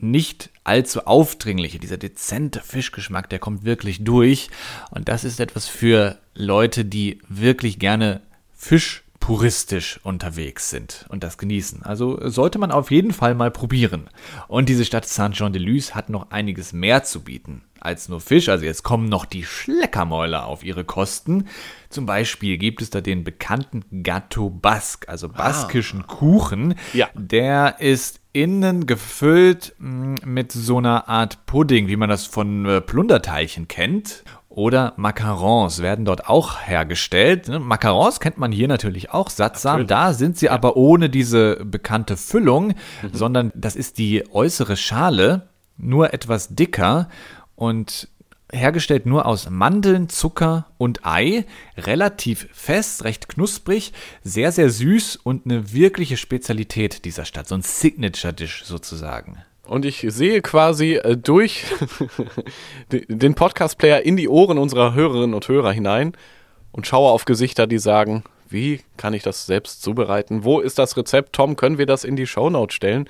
nicht 0.01 0.49
allzu 0.63 1.05
aufdringliche, 1.05 1.79
dieser 1.79 1.97
dezente 1.97 2.61
Fischgeschmack, 2.61 3.29
der 3.29 3.39
kommt 3.39 3.63
wirklich 3.63 4.03
durch. 4.03 4.49
Und 4.91 5.09
das 5.09 5.23
ist 5.23 5.39
etwas 5.39 5.67
für 5.67 6.17
Leute, 6.33 6.85
die 6.85 7.19
wirklich 7.27 7.79
gerne 7.79 8.21
Fisch 8.53 9.03
puristisch 9.19 9.99
unterwegs 10.03 10.69
sind 10.69 11.05
und 11.09 11.23
das 11.23 11.37
genießen. 11.37 11.83
Also 11.83 12.19
sollte 12.29 12.57
man 12.57 12.71
auf 12.71 12.89
jeden 12.89 13.13
Fall 13.13 13.35
mal 13.35 13.51
probieren. 13.51 14.09
Und 14.47 14.69
diese 14.69 14.85
Stadt 14.85 15.05
Saint-Jean-de-Luz 15.05 15.93
hat 15.93 16.09
noch 16.09 16.31
einiges 16.31 16.73
mehr 16.73 17.03
zu 17.03 17.23
bieten 17.23 17.61
als 17.79 18.09
nur 18.09 18.21
Fisch. 18.21 18.49
Also 18.49 18.65
jetzt 18.65 18.83
kommen 18.83 19.07
noch 19.07 19.25
die 19.25 19.43
Schleckermäuler 19.43 20.45
auf 20.45 20.63
ihre 20.63 20.83
Kosten. 20.83 21.47
Zum 21.89 22.05
Beispiel 22.05 22.57
gibt 22.57 22.81
es 22.81 22.89
da 22.89 23.01
den 23.01 23.23
bekannten 23.23 23.83
Gâteau 24.03 24.49
Basque, 24.49 25.07
also 25.07 25.29
baskischen 25.29 26.01
ah. 26.01 26.07
Kuchen. 26.07 26.75
Ja. 26.93 27.09
Der 27.13 27.79
ist 27.79 28.18
innen 28.41 28.85
gefüllt 28.85 29.75
mm, 29.79 30.15
mit 30.25 30.51
so 30.51 30.77
einer 30.77 31.09
Art 31.09 31.45
Pudding, 31.45 31.87
wie 31.87 31.95
man 31.95 32.09
das 32.09 32.25
von 32.25 32.65
äh, 32.65 32.81
Plunderteilchen 32.81 33.67
kennt. 33.67 34.23
Oder 34.49 34.93
Macarons 34.97 35.81
werden 35.81 36.05
dort 36.05 36.27
auch 36.27 36.59
hergestellt. 36.59 37.47
Ne? 37.47 37.59
Macarons 37.59 38.19
kennt 38.19 38.37
man 38.37 38.51
hier 38.51 38.67
natürlich 38.67 39.11
auch 39.11 39.29
sattsam. 39.29 39.85
Da 39.85 40.13
sind 40.13 40.37
sie 40.37 40.49
aber 40.49 40.75
ohne 40.75 41.09
diese 41.09 41.63
bekannte 41.63 42.17
Füllung, 42.17 42.69
mhm. 42.69 42.73
sondern 43.13 43.51
das 43.55 43.75
ist 43.75 43.99
die 43.99 44.23
äußere 44.33 44.75
Schale, 44.75 45.49
nur 45.77 46.13
etwas 46.13 46.55
dicker 46.55 47.09
und 47.55 48.09
hergestellt 48.51 49.05
nur 49.05 49.25
aus 49.25 49.49
Mandeln, 49.49 50.09
Zucker 50.09 50.67
und 50.77 51.05
Ei, 51.05 51.45
relativ 51.77 52.47
fest, 52.51 53.03
recht 53.03 53.29
knusprig, 53.29 53.93
sehr, 54.23 54.51
sehr 54.51 54.69
süß 54.69 55.17
und 55.17 55.45
eine 55.45 55.73
wirkliche 55.73 56.17
Spezialität 56.17 57.05
dieser 57.05 57.25
Stadt, 57.25 57.47
so 57.47 57.55
ein 57.55 57.61
Signature-Dish 57.61 58.63
sozusagen. 58.65 59.37
Und 59.65 59.85
ich 59.85 60.03
sehe 60.09 60.41
quasi 60.41 60.95
äh, 60.95 61.15
durch 61.15 61.65
den 62.91 63.35
Podcast-Player 63.35 64.01
in 64.01 64.17
die 64.17 64.27
Ohren 64.27 64.57
unserer 64.57 64.95
Hörerinnen 64.95 65.35
und 65.35 65.47
Hörer 65.47 65.71
hinein 65.71 66.13
und 66.71 66.87
schaue 66.87 67.11
auf 67.11 67.25
Gesichter, 67.25 67.67
die 67.67 67.77
sagen, 67.77 68.23
wie 68.49 68.81
kann 68.97 69.13
ich 69.13 69.21
das 69.21 69.45
selbst 69.45 69.83
zubereiten? 69.83 70.43
Wo 70.43 70.59
ist 70.59 70.79
das 70.79 70.97
Rezept? 70.97 71.33
Tom, 71.33 71.55
können 71.55 71.77
wir 71.77 71.85
das 71.85 72.03
in 72.03 72.15
die 72.15 72.25
Shownote 72.25 72.73
stellen? 72.73 73.07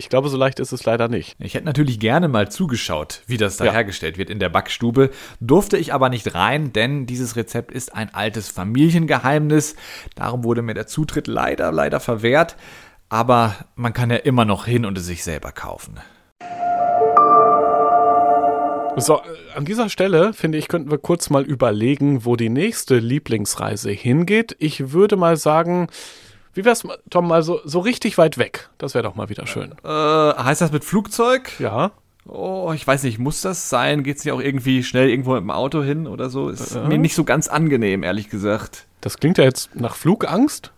Ich 0.00 0.08
glaube, 0.08 0.30
so 0.30 0.38
leicht 0.38 0.60
ist 0.60 0.72
es 0.72 0.86
leider 0.86 1.08
nicht. 1.08 1.36
Ich 1.38 1.52
hätte 1.52 1.66
natürlich 1.66 2.00
gerne 2.00 2.26
mal 2.26 2.50
zugeschaut, 2.50 3.20
wie 3.26 3.36
das 3.36 3.58
da 3.58 3.66
ja. 3.66 3.72
hergestellt 3.72 4.16
wird 4.16 4.30
in 4.30 4.38
der 4.38 4.48
Backstube. 4.48 5.10
Durfte 5.40 5.76
ich 5.76 5.92
aber 5.92 6.08
nicht 6.08 6.34
rein, 6.34 6.72
denn 6.72 7.04
dieses 7.04 7.36
Rezept 7.36 7.70
ist 7.70 7.94
ein 7.94 8.14
altes 8.14 8.48
Familiengeheimnis. 8.48 9.76
Darum 10.14 10.42
wurde 10.42 10.62
mir 10.62 10.72
der 10.72 10.86
Zutritt 10.86 11.26
leider, 11.26 11.70
leider 11.70 12.00
verwehrt. 12.00 12.56
Aber 13.10 13.54
man 13.74 13.92
kann 13.92 14.08
ja 14.08 14.16
immer 14.16 14.46
noch 14.46 14.64
hin 14.64 14.86
und 14.86 14.96
es 14.96 15.04
sich 15.04 15.22
selber 15.22 15.52
kaufen. 15.52 16.00
So, 18.96 19.18
äh, 19.18 19.20
an 19.54 19.66
dieser 19.66 19.90
Stelle 19.90 20.32
finde 20.32 20.56
ich, 20.56 20.68
könnten 20.68 20.90
wir 20.90 20.96
kurz 20.96 21.28
mal 21.28 21.44
überlegen, 21.44 22.24
wo 22.24 22.36
die 22.36 22.48
nächste 22.48 22.96
Lieblingsreise 23.00 23.90
hingeht. 23.90 24.56
Ich 24.60 24.92
würde 24.92 25.18
mal 25.18 25.36
sagen, 25.36 25.88
wie 26.54 26.64
wär's, 26.64 26.86
Tom, 27.10 27.28
mal 27.28 27.42
so, 27.42 27.60
so 27.64 27.80
richtig 27.80 28.18
weit 28.18 28.38
weg? 28.38 28.70
Das 28.78 28.94
wäre 28.94 29.04
doch 29.04 29.14
mal 29.14 29.28
wieder 29.28 29.46
schön. 29.46 29.72
Äh, 29.84 29.88
heißt 29.88 30.60
das 30.60 30.72
mit 30.72 30.84
Flugzeug? 30.84 31.52
Ja. 31.58 31.92
Oh, 32.26 32.72
ich 32.74 32.86
weiß 32.86 33.04
nicht, 33.04 33.18
muss 33.18 33.40
das 33.40 33.70
sein? 33.70 34.02
Geht 34.02 34.18
es 34.18 34.24
nicht 34.24 34.32
auch 34.32 34.40
irgendwie 34.40 34.82
schnell 34.82 35.08
irgendwo 35.08 35.34
mit 35.34 35.42
dem 35.42 35.50
Auto 35.50 35.82
hin 35.82 36.06
oder 36.06 36.30
so? 36.30 36.48
Ist 36.48 36.74
äh. 36.74 36.86
mir 36.86 36.98
nicht 36.98 37.14
so 37.14 37.24
ganz 37.24 37.48
angenehm, 37.48 38.02
ehrlich 38.02 38.28
gesagt. 38.28 38.86
Das 39.00 39.18
klingt 39.18 39.38
ja 39.38 39.44
jetzt 39.44 39.74
nach 39.74 39.96
Flugangst. 39.96 40.72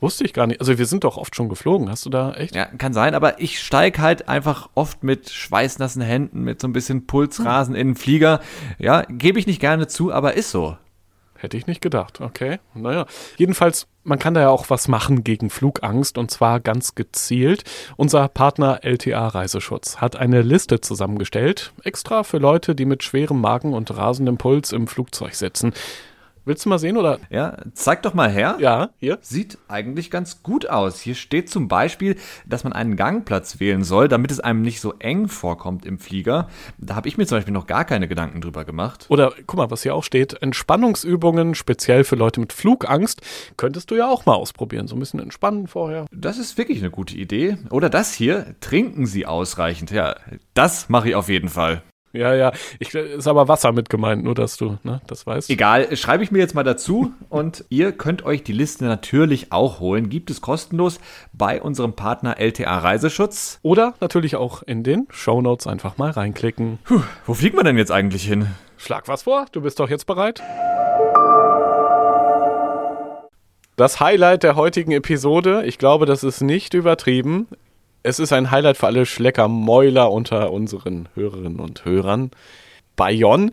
Wusste 0.00 0.24
ich 0.24 0.34
gar 0.34 0.46
nicht. 0.46 0.60
Also 0.60 0.76
wir 0.76 0.86
sind 0.86 1.04
doch 1.04 1.16
oft 1.16 1.34
schon 1.34 1.48
geflogen. 1.48 1.90
Hast 1.90 2.04
du 2.04 2.10
da 2.10 2.34
echt? 2.34 2.54
Ja, 2.54 2.66
kann 2.66 2.92
sein, 2.92 3.14
aber 3.14 3.40
ich 3.40 3.60
steige 3.60 4.02
halt 4.02 4.28
einfach 4.28 4.68
oft 4.74 5.02
mit 5.02 5.30
schweißnassen 5.30 6.02
Händen, 6.02 6.42
mit 6.42 6.60
so 6.60 6.68
ein 6.68 6.72
bisschen 6.72 7.06
Pulsrasen 7.06 7.74
hm. 7.74 7.80
in 7.80 7.88
den 7.88 7.96
Flieger. 7.96 8.40
Ja, 8.78 9.02
gebe 9.08 9.38
ich 9.38 9.46
nicht 9.46 9.60
gerne 9.60 9.86
zu, 9.86 10.12
aber 10.12 10.34
ist 10.34 10.50
so. 10.50 10.76
Hätte 11.38 11.56
ich 11.56 11.66
nicht 11.66 11.80
gedacht. 11.80 12.20
Okay. 12.20 12.58
Naja. 12.74 13.06
Jedenfalls, 13.36 13.86
man 14.04 14.18
kann 14.18 14.34
da 14.34 14.40
ja 14.42 14.48
auch 14.50 14.70
was 14.70 14.88
machen 14.88 15.24
gegen 15.24 15.50
Flugangst 15.50 16.18
und 16.18 16.30
zwar 16.30 16.60
ganz 16.60 16.94
gezielt. 16.94 17.64
Unser 17.96 18.28
Partner 18.28 18.80
LTA 18.82 19.28
Reiseschutz 19.28 19.98
hat 19.98 20.16
eine 20.16 20.42
Liste 20.42 20.80
zusammengestellt, 20.80 21.72
extra 21.84 22.22
für 22.22 22.38
Leute, 22.38 22.74
die 22.74 22.84
mit 22.84 23.02
schwerem 23.02 23.40
Magen 23.40 23.74
und 23.74 23.96
rasendem 23.96 24.38
Puls 24.38 24.72
im 24.72 24.86
Flugzeug 24.86 25.34
sitzen. 25.34 25.72
Willst 26.46 26.64
du 26.64 26.68
mal 26.68 26.78
sehen 26.78 26.96
oder? 26.96 27.18
Ja, 27.28 27.58
zeig 27.74 28.02
doch 28.02 28.14
mal 28.14 28.30
her. 28.30 28.56
Ja, 28.60 28.90
hier. 28.98 29.18
Sieht 29.20 29.58
eigentlich 29.66 30.12
ganz 30.12 30.44
gut 30.44 30.70
aus. 30.70 31.00
Hier 31.00 31.16
steht 31.16 31.50
zum 31.50 31.66
Beispiel, 31.66 32.14
dass 32.46 32.62
man 32.62 32.72
einen 32.72 32.94
Gangplatz 32.94 33.58
wählen 33.58 33.82
soll, 33.82 34.06
damit 34.06 34.30
es 34.30 34.38
einem 34.38 34.62
nicht 34.62 34.80
so 34.80 34.94
eng 35.00 35.26
vorkommt 35.26 35.84
im 35.84 35.98
Flieger. 35.98 36.48
Da 36.78 36.94
habe 36.94 37.08
ich 37.08 37.18
mir 37.18 37.26
zum 37.26 37.38
Beispiel 37.38 37.52
noch 37.52 37.66
gar 37.66 37.84
keine 37.84 38.06
Gedanken 38.06 38.40
drüber 38.40 38.64
gemacht. 38.64 39.06
Oder 39.08 39.32
guck 39.48 39.58
mal, 39.58 39.72
was 39.72 39.82
hier 39.82 39.96
auch 39.96 40.04
steht: 40.04 40.40
Entspannungsübungen, 40.40 41.56
speziell 41.56 42.04
für 42.04 42.14
Leute 42.14 42.38
mit 42.38 42.52
Flugangst, 42.52 43.22
könntest 43.56 43.90
du 43.90 43.96
ja 43.96 44.08
auch 44.08 44.24
mal 44.24 44.34
ausprobieren. 44.34 44.86
So 44.86 44.94
ein 44.94 45.00
bisschen 45.00 45.18
entspannen 45.18 45.66
vorher. 45.66 46.06
Das 46.12 46.38
ist 46.38 46.58
wirklich 46.58 46.78
eine 46.78 46.92
gute 46.92 47.16
Idee. 47.16 47.58
Oder 47.70 47.90
das 47.90 48.14
hier: 48.14 48.54
Trinken 48.60 49.06
Sie 49.06 49.26
ausreichend. 49.26 49.90
Ja, 49.90 50.14
das 50.54 50.88
mache 50.88 51.08
ich 51.08 51.16
auf 51.16 51.28
jeden 51.28 51.48
Fall. 51.48 51.82
Ja, 52.16 52.34
ja. 52.34 52.52
Ich, 52.78 52.94
ist 52.94 53.26
aber 53.26 53.48
Wasser 53.48 53.72
mit 53.72 53.90
gemeint, 53.90 54.24
nur 54.24 54.34
dass 54.34 54.56
du 54.56 54.78
ne, 54.82 55.00
das 55.06 55.26
weißt. 55.26 55.50
Egal, 55.50 55.96
schreibe 55.96 56.24
ich 56.24 56.30
mir 56.30 56.38
jetzt 56.38 56.54
mal 56.54 56.64
dazu 56.64 57.12
und 57.28 57.64
ihr 57.68 57.92
könnt 57.92 58.24
euch 58.24 58.42
die 58.42 58.52
Liste 58.52 58.84
natürlich 58.84 59.52
auch 59.52 59.80
holen. 59.80 60.08
Gibt 60.08 60.30
es 60.30 60.40
kostenlos 60.40 60.98
bei 61.32 61.60
unserem 61.60 61.94
Partner 61.94 62.38
LTA 62.38 62.78
Reiseschutz. 62.78 63.58
Oder 63.62 63.94
natürlich 64.00 64.36
auch 64.36 64.62
in 64.62 64.82
den 64.82 65.06
Shownotes 65.10 65.66
einfach 65.66 65.98
mal 65.98 66.10
reinklicken. 66.10 66.78
Puh, 66.84 67.02
wo 67.26 67.34
fliegt 67.34 67.56
man 67.56 67.64
denn 67.64 67.78
jetzt 67.78 67.92
eigentlich 67.92 68.24
hin? 68.24 68.48
Schlag 68.78 69.08
was 69.08 69.22
vor, 69.22 69.46
du 69.52 69.60
bist 69.60 69.80
doch 69.80 69.88
jetzt 69.88 70.06
bereit. 70.06 70.42
Das 73.76 74.00
Highlight 74.00 74.42
der 74.42 74.56
heutigen 74.56 74.92
Episode, 74.92 75.64
ich 75.66 75.76
glaube, 75.76 76.06
das 76.06 76.24
ist 76.24 76.40
nicht 76.40 76.72
übertrieben, 76.72 77.46
es 78.06 78.20
ist 78.20 78.32
ein 78.32 78.52
Highlight 78.52 78.76
für 78.76 78.86
alle 78.86 79.04
Schleckermäuler 79.04 80.12
unter 80.12 80.52
unseren 80.52 81.08
Hörerinnen 81.14 81.58
und 81.58 81.84
Hörern. 81.84 82.30
Bayonne, 82.94 83.50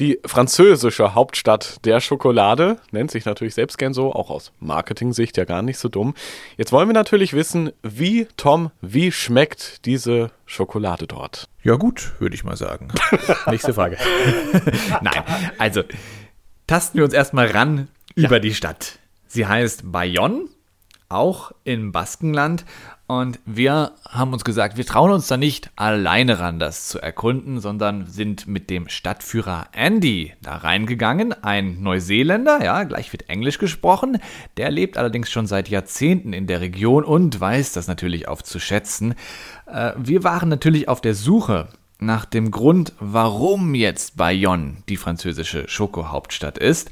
die 0.00 0.18
französische 0.24 1.14
Hauptstadt 1.14 1.84
der 1.84 2.00
Schokolade, 2.00 2.78
nennt 2.90 3.10
sich 3.10 3.26
natürlich 3.26 3.54
selbst 3.54 3.76
gern 3.76 3.92
so, 3.92 4.14
auch 4.14 4.30
aus 4.30 4.50
Marketing-Sicht 4.60 5.36
ja 5.36 5.44
gar 5.44 5.60
nicht 5.60 5.76
so 5.76 5.90
dumm. 5.90 6.14
Jetzt 6.56 6.72
wollen 6.72 6.88
wir 6.88 6.94
natürlich 6.94 7.34
wissen, 7.34 7.70
wie, 7.82 8.26
Tom, 8.38 8.70
wie 8.80 9.12
schmeckt 9.12 9.84
diese 9.84 10.30
Schokolade 10.46 11.06
dort? 11.06 11.44
Ja, 11.62 11.74
gut, 11.74 12.12
würde 12.18 12.34
ich 12.34 12.44
mal 12.44 12.56
sagen. 12.56 12.88
Nächste 13.46 13.74
Frage. 13.74 13.98
Nein, 15.02 15.22
also 15.58 15.82
tasten 16.66 16.96
wir 16.96 17.04
uns 17.04 17.12
erstmal 17.12 17.48
ran 17.48 17.88
ja. 18.16 18.26
über 18.26 18.40
die 18.40 18.54
Stadt. 18.54 18.98
Sie 19.26 19.46
heißt 19.46 19.92
Bayonne, 19.92 20.46
auch 21.10 21.52
im 21.64 21.92
Baskenland 21.92 22.64
und 23.06 23.40
wir 23.44 23.92
haben 24.08 24.32
uns 24.32 24.44
gesagt, 24.44 24.76
wir 24.76 24.86
trauen 24.86 25.10
uns 25.10 25.26
da 25.26 25.36
nicht 25.36 25.70
alleine 25.76 26.38
ran, 26.38 26.58
das 26.58 26.88
zu 26.88 26.98
erkunden, 26.98 27.60
sondern 27.60 28.06
sind 28.06 28.46
mit 28.46 28.70
dem 28.70 28.88
Stadtführer 28.88 29.66
Andy 29.72 30.32
da 30.40 30.56
reingegangen. 30.56 31.34
Ein 31.42 31.82
Neuseeländer, 31.82 32.64
ja, 32.64 32.84
gleich 32.84 33.12
wird 33.12 33.28
Englisch 33.28 33.58
gesprochen. 33.58 34.18
Der 34.56 34.70
lebt 34.70 34.96
allerdings 34.96 35.30
schon 35.30 35.46
seit 35.46 35.68
Jahrzehnten 35.68 36.32
in 36.32 36.46
der 36.46 36.60
Region 36.60 37.04
und 37.04 37.38
weiß 37.38 37.72
das 37.72 37.88
natürlich 37.88 38.28
auch 38.28 38.40
zu 38.40 38.58
schätzen. 38.58 39.14
Äh, 39.66 39.92
wir 39.96 40.24
waren 40.24 40.48
natürlich 40.48 40.88
auf 40.88 41.00
der 41.00 41.14
Suche 41.14 41.68
nach 41.98 42.24
dem 42.24 42.50
Grund, 42.50 42.94
warum 42.98 43.74
jetzt 43.74 44.16
Bayonne 44.16 44.76
die 44.88 44.96
französische 44.96 45.68
Schokohauptstadt 45.68 46.56
ist. 46.56 46.90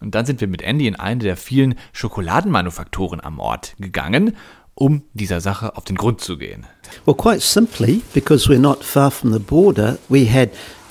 Und 0.00 0.14
dann 0.14 0.26
sind 0.26 0.40
wir 0.42 0.48
mit 0.48 0.60
Andy 0.60 0.86
in 0.86 0.96
eine 0.96 1.20
der 1.20 1.36
vielen 1.36 1.76
Schokoladenmanufakturen 1.92 3.22
am 3.22 3.38
Ort 3.38 3.74
gegangen 3.78 4.36
um 4.76 5.02
dieser 5.14 5.40
Sache 5.40 5.76
auf 5.76 5.84
den 5.84 5.96
Grund 5.96 6.20
zu 6.20 6.38
gehen? 6.38 6.66
Well, 7.04 7.16
quite 7.16 7.40
simply, 7.40 8.02
because 8.14 8.48
we're 8.48 8.60
not 8.60 8.84
far 8.84 9.10
from 9.10 9.32
the 9.32 9.40
border, 9.40 9.98
we 10.08 10.26
had 10.30 10.50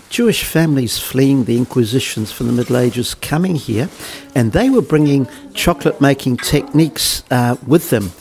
Jewish 0.10 0.44
families 0.44 0.98
fleeing 0.98 1.46
the 1.46 1.58
Inquisitions 1.58 2.32
from 2.32 2.48
the 2.48 2.54
Middle 2.54 2.78
Ages 2.78 3.16
coming 3.22 3.56
here, 3.56 3.88
and 4.34 4.52
they 4.52 4.70
were 4.70 4.82
bringing 4.82 5.28
chocolate 5.54 6.02
making 6.02 6.38
techniques 6.38 7.24
uh, 7.32 7.56
with 7.66 7.90
them. 7.90 8.12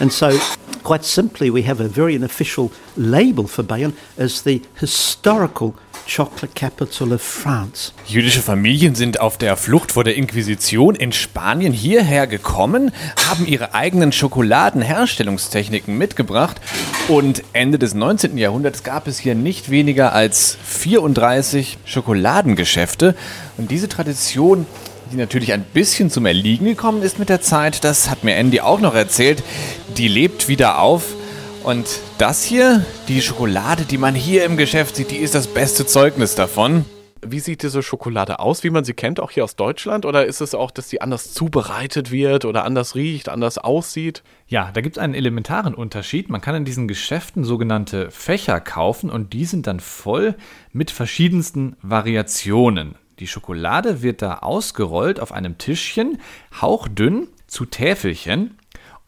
And 0.00 0.12
so, 0.12 0.38
quite 0.82 1.04
simply, 1.04 1.50
we 1.50 1.62
have 1.62 1.80
a 1.80 1.88
very 1.88 2.14
unofficial 2.14 2.70
label 2.96 3.46
for 3.46 3.62
Bayonne 3.62 3.94
as 4.18 4.42
the 4.42 4.62
historical 4.78 5.74
chocolate 6.06 6.54
capital 6.54 7.12
of 7.12 7.22
France. 7.22 7.92
Jüdische 8.06 8.40
Familien 8.40 8.94
sind 8.94 9.20
auf 9.20 9.38
der 9.38 9.56
Flucht 9.56 9.92
vor 9.92 10.04
der 10.04 10.16
Inquisition 10.16 10.94
in 10.94 11.12
Spanien 11.12 11.72
hierher 11.72 12.26
gekommen, 12.26 12.92
haben 13.28 13.46
ihre 13.46 13.74
eigenen 13.74 14.12
Schokoladenherstellungstechniken 14.12 15.96
mitgebracht 15.96 16.60
und 17.08 17.42
Ende 17.52 17.78
des 17.78 17.94
19. 17.94 18.38
Jahrhunderts 18.38 18.82
gab 18.82 19.06
es 19.06 19.18
hier 19.18 19.34
nicht 19.34 19.70
weniger 19.70 20.12
als 20.12 20.56
34 20.64 21.78
Schokoladengeschäfte 21.84 23.14
und 23.56 23.70
diese 23.70 23.88
Tradition 23.88 24.66
die 25.12 25.16
natürlich 25.16 25.52
ein 25.52 25.62
bisschen 25.62 26.10
zum 26.10 26.26
Erliegen 26.26 26.64
gekommen 26.64 27.02
ist 27.02 27.18
mit 27.18 27.28
der 27.28 27.40
Zeit, 27.40 27.84
das 27.84 28.10
hat 28.10 28.24
mir 28.24 28.34
Andy 28.34 28.60
auch 28.60 28.80
noch 28.80 28.94
erzählt, 28.94 29.42
die 29.96 30.08
lebt 30.08 30.48
wieder 30.48 30.80
auf 30.80 31.04
und 31.66 32.00
das 32.18 32.44
hier, 32.44 32.86
die 33.08 33.20
Schokolade, 33.20 33.82
die 33.82 33.98
man 33.98 34.14
hier 34.14 34.44
im 34.44 34.56
Geschäft 34.56 34.94
sieht, 34.94 35.10
die 35.10 35.16
ist 35.16 35.34
das 35.34 35.48
beste 35.48 35.84
Zeugnis 35.84 36.36
davon. 36.36 36.84
Wie 37.26 37.40
sieht 37.40 37.64
diese 37.64 37.82
Schokolade 37.82 38.38
aus, 38.38 38.62
wie 38.62 38.70
man 38.70 38.84
sie 38.84 38.94
kennt, 38.94 39.18
auch 39.18 39.32
hier 39.32 39.42
aus 39.42 39.56
Deutschland? 39.56 40.06
Oder 40.06 40.26
ist 40.26 40.40
es 40.40 40.54
auch, 40.54 40.70
dass 40.70 40.88
sie 40.88 41.00
anders 41.00 41.34
zubereitet 41.34 42.12
wird 42.12 42.44
oder 42.44 42.62
anders 42.62 42.94
riecht, 42.94 43.28
anders 43.28 43.58
aussieht? 43.58 44.22
Ja, 44.46 44.70
da 44.74 44.80
gibt 44.80 44.96
es 44.96 45.02
einen 45.02 45.14
elementaren 45.14 45.74
Unterschied. 45.74 46.30
Man 46.30 46.40
kann 46.40 46.54
in 46.54 46.64
diesen 46.64 46.86
Geschäften 46.86 47.42
sogenannte 47.42 48.12
Fächer 48.12 48.60
kaufen 48.60 49.10
und 49.10 49.32
die 49.32 49.44
sind 49.44 49.66
dann 49.66 49.80
voll 49.80 50.36
mit 50.72 50.92
verschiedensten 50.92 51.76
Variationen. 51.82 52.94
Die 53.18 53.26
Schokolade 53.26 54.02
wird 54.02 54.22
da 54.22 54.34
ausgerollt 54.38 55.18
auf 55.18 55.32
einem 55.32 55.58
Tischchen, 55.58 56.20
hauchdünn 56.60 57.26
zu 57.48 57.64
Täfelchen 57.64 58.56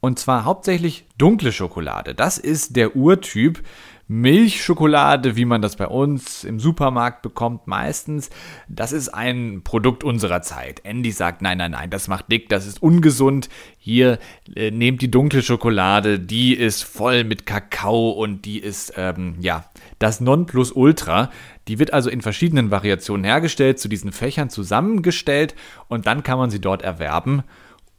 und 0.01 0.19
zwar 0.19 0.45
hauptsächlich 0.45 1.07
dunkle 1.19 1.53
Schokolade. 1.53 2.15
Das 2.15 2.39
ist 2.39 2.77
der 2.77 2.97
Urtyp. 2.97 3.63
Milchschokolade, 4.11 5.37
wie 5.37 5.45
man 5.45 5.61
das 5.61 5.77
bei 5.77 5.87
uns 5.87 6.43
im 6.43 6.59
Supermarkt 6.59 7.21
bekommt, 7.21 7.67
meistens, 7.67 8.31
das 8.67 8.93
ist 8.93 9.11
ein 9.11 9.61
Produkt 9.65 10.03
unserer 10.03 10.41
Zeit. 10.41 10.81
Andy 10.83 11.13
sagt, 11.13 11.43
nein, 11.43 11.59
nein, 11.59 11.73
nein, 11.73 11.91
das 11.91 12.09
macht 12.09 12.33
dick, 12.33 12.49
das 12.49 12.67
ist 12.67 12.83
ungesund. 12.83 13.51
Hier 13.77 14.19
äh, 14.57 14.71
nehmt 14.71 15.03
die 15.03 15.11
dunkle 15.11 15.43
Schokolade, 15.43 16.19
die 16.19 16.55
ist 16.55 16.85
voll 16.85 17.25
mit 17.25 17.45
Kakao 17.45 18.13
und 18.13 18.47
die 18.47 18.59
ist, 18.61 18.95
ähm, 18.97 19.37
ja, 19.41 19.67
das 19.99 20.23
Nonplusultra. 20.23 21.31
Die 21.69 21.79
wird 21.79 21.93
also 21.93 22.09
in 22.09 22.23
verschiedenen 22.23 22.71
Variationen 22.71 23.25
hergestellt, 23.25 23.79
zu 23.79 23.89
diesen 23.89 24.13
Fächern 24.13 24.49
zusammengestellt 24.49 25.55
und 25.89 26.07
dann 26.07 26.23
kann 26.23 26.39
man 26.39 26.49
sie 26.49 26.63
dort 26.63 26.81
erwerben. 26.81 27.43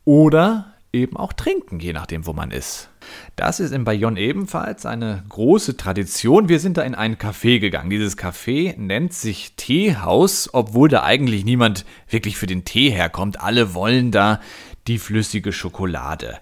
Oder 0.05 0.73
eben 0.91 1.17
auch 1.17 1.33
trinken, 1.33 1.79
je 1.79 1.93
nachdem, 1.93 2.25
wo 2.25 2.33
man 2.33 2.51
ist. 2.51 2.89
Das 3.35 3.59
ist 3.59 3.71
in 3.71 3.83
Bayonne 3.83 4.19
ebenfalls 4.19 4.85
eine 4.85 5.23
große 5.29 5.77
Tradition. 5.77 6.49
Wir 6.49 6.59
sind 6.59 6.77
da 6.77 6.81
in 6.81 6.95
ein 6.95 7.17
Café 7.17 7.59
gegangen. 7.59 7.89
Dieses 7.89 8.17
Café 8.17 8.75
nennt 8.77 9.13
sich 9.13 9.53
Teehaus, 9.55 10.49
obwohl 10.51 10.89
da 10.89 11.03
eigentlich 11.03 11.45
niemand 11.45 11.85
wirklich 12.09 12.37
für 12.37 12.47
den 12.47 12.65
Tee 12.65 12.89
herkommt. 12.89 13.39
Alle 13.39 13.73
wollen 13.73 14.11
da 14.11 14.41
die 14.87 14.99
flüssige 14.99 15.53
Schokolade. 15.53 16.39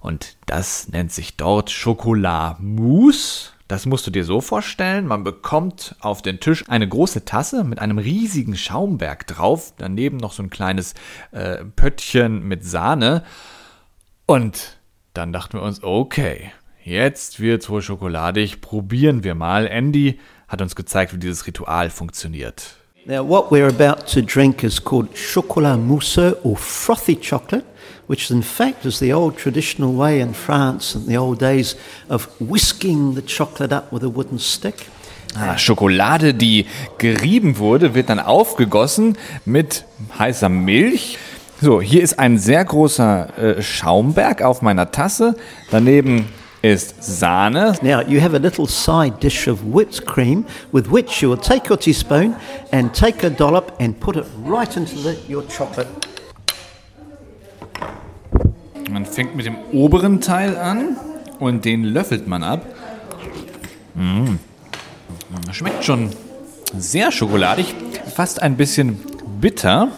Und 0.00 0.36
das 0.46 0.88
nennt 0.88 1.12
sich 1.12 1.36
dort 1.36 1.70
Schokoladmousse. 1.70 3.52
Das 3.68 3.86
musst 3.86 4.06
du 4.06 4.10
dir 4.10 4.24
so 4.24 4.42
vorstellen, 4.42 5.06
man 5.06 5.24
bekommt 5.24 5.96
auf 6.00 6.20
den 6.20 6.38
Tisch 6.38 6.64
eine 6.68 6.86
große 6.86 7.24
Tasse 7.24 7.64
mit 7.64 7.78
einem 7.78 7.96
riesigen 7.96 8.56
Schaumberg 8.56 9.26
drauf, 9.26 9.72
daneben 9.78 10.18
noch 10.18 10.34
so 10.34 10.42
ein 10.42 10.50
kleines 10.50 10.92
äh, 11.30 11.64
Pöttchen 11.64 12.46
mit 12.46 12.62
Sahne 12.62 13.24
und 14.26 14.78
dann 15.12 15.32
dachten 15.32 15.58
wir 15.58 15.62
uns, 15.62 15.82
okay, 15.82 16.52
jetzt 16.82 17.40
wird's 17.40 17.68
wohl 17.70 17.82
schokoladig, 17.82 18.60
probieren 18.60 19.24
wir 19.24 19.34
mal. 19.34 19.66
Andy 19.66 20.18
hat 20.48 20.60
uns 20.60 20.74
gezeigt, 20.74 21.14
wie 21.14 21.18
dieses 21.18 21.46
Ritual 21.46 21.90
funktioniert. 21.90 22.76
Now, 23.06 23.22
what 23.22 23.50
we're 23.50 23.68
about 23.68 24.06
to 24.14 24.22
drink 24.22 24.62
is 24.64 24.82
called 24.82 25.08
chocolat 25.14 25.78
mousseux 25.78 26.36
or 26.42 26.56
frothy 26.56 27.16
chocolate, 27.16 27.64
which 28.06 28.30
in 28.30 28.42
fact 28.42 28.86
is 28.86 28.98
the 28.98 29.12
old 29.12 29.36
traditional 29.36 29.94
way 29.94 30.20
in 30.20 30.32
France 30.32 30.96
in 30.96 31.06
the 31.06 31.18
old 31.18 31.38
days 31.38 31.76
of 32.08 32.28
whisking 32.40 33.14
the 33.14 33.20
chocolate 33.20 33.74
up 33.74 33.92
with 33.92 34.02
a 34.04 34.08
wooden 34.08 34.38
stick. 34.38 34.86
Ah, 35.36 35.58
Schokolade, 35.58 36.32
die 36.32 36.66
gerieben 36.96 37.58
wurde, 37.58 37.94
wird 37.94 38.08
dann 38.08 38.20
aufgegossen 38.20 39.18
mit 39.44 39.84
heißer 40.18 40.48
Milch. 40.48 41.18
So, 41.60 41.80
hier 41.80 42.02
ist 42.02 42.18
ein 42.18 42.36
sehr 42.36 42.64
großer 42.64 43.38
äh, 43.38 43.62
Schaumberg 43.62 44.42
auf 44.42 44.60
meiner 44.60 44.90
Tasse. 44.90 45.36
Daneben 45.70 46.26
ist 46.62 47.02
Sahne. 47.02 47.74
Now, 47.80 48.00
you 48.00 48.20
have 48.20 48.34
a 48.34 48.38
little 48.38 48.66
side 48.66 49.20
dish 49.20 49.46
of 49.46 49.60
whipped 49.62 50.04
cream 50.04 50.44
with 50.72 50.90
which 50.90 51.22
you 51.22 51.30
will 51.30 51.38
take 51.38 51.70
your 51.70 51.78
teaspoon 51.78 52.34
and 52.72 52.92
take 52.92 53.24
a 53.24 53.30
dollop 53.30 53.72
and 53.80 53.98
put 54.00 54.16
it 54.16 54.24
right 54.44 54.76
into 54.76 54.96
the, 54.96 55.16
your 55.32 55.44
chocolate. 55.46 55.86
Man 58.90 59.06
fängt 59.06 59.36
mit 59.36 59.46
dem 59.46 59.56
oberen 59.72 60.20
Teil 60.20 60.56
an 60.56 60.96
und 61.38 61.64
den 61.64 61.84
löffelt 61.84 62.26
man 62.26 62.42
ab. 62.42 62.64
Mm. 63.94 64.38
Schmeckt 65.52 65.84
schon 65.84 66.10
sehr 66.76 67.12
schokoladig, 67.12 67.74
fast 68.14 68.42
ein 68.42 68.56
bisschen 68.56 68.98
bitter. 69.40 69.88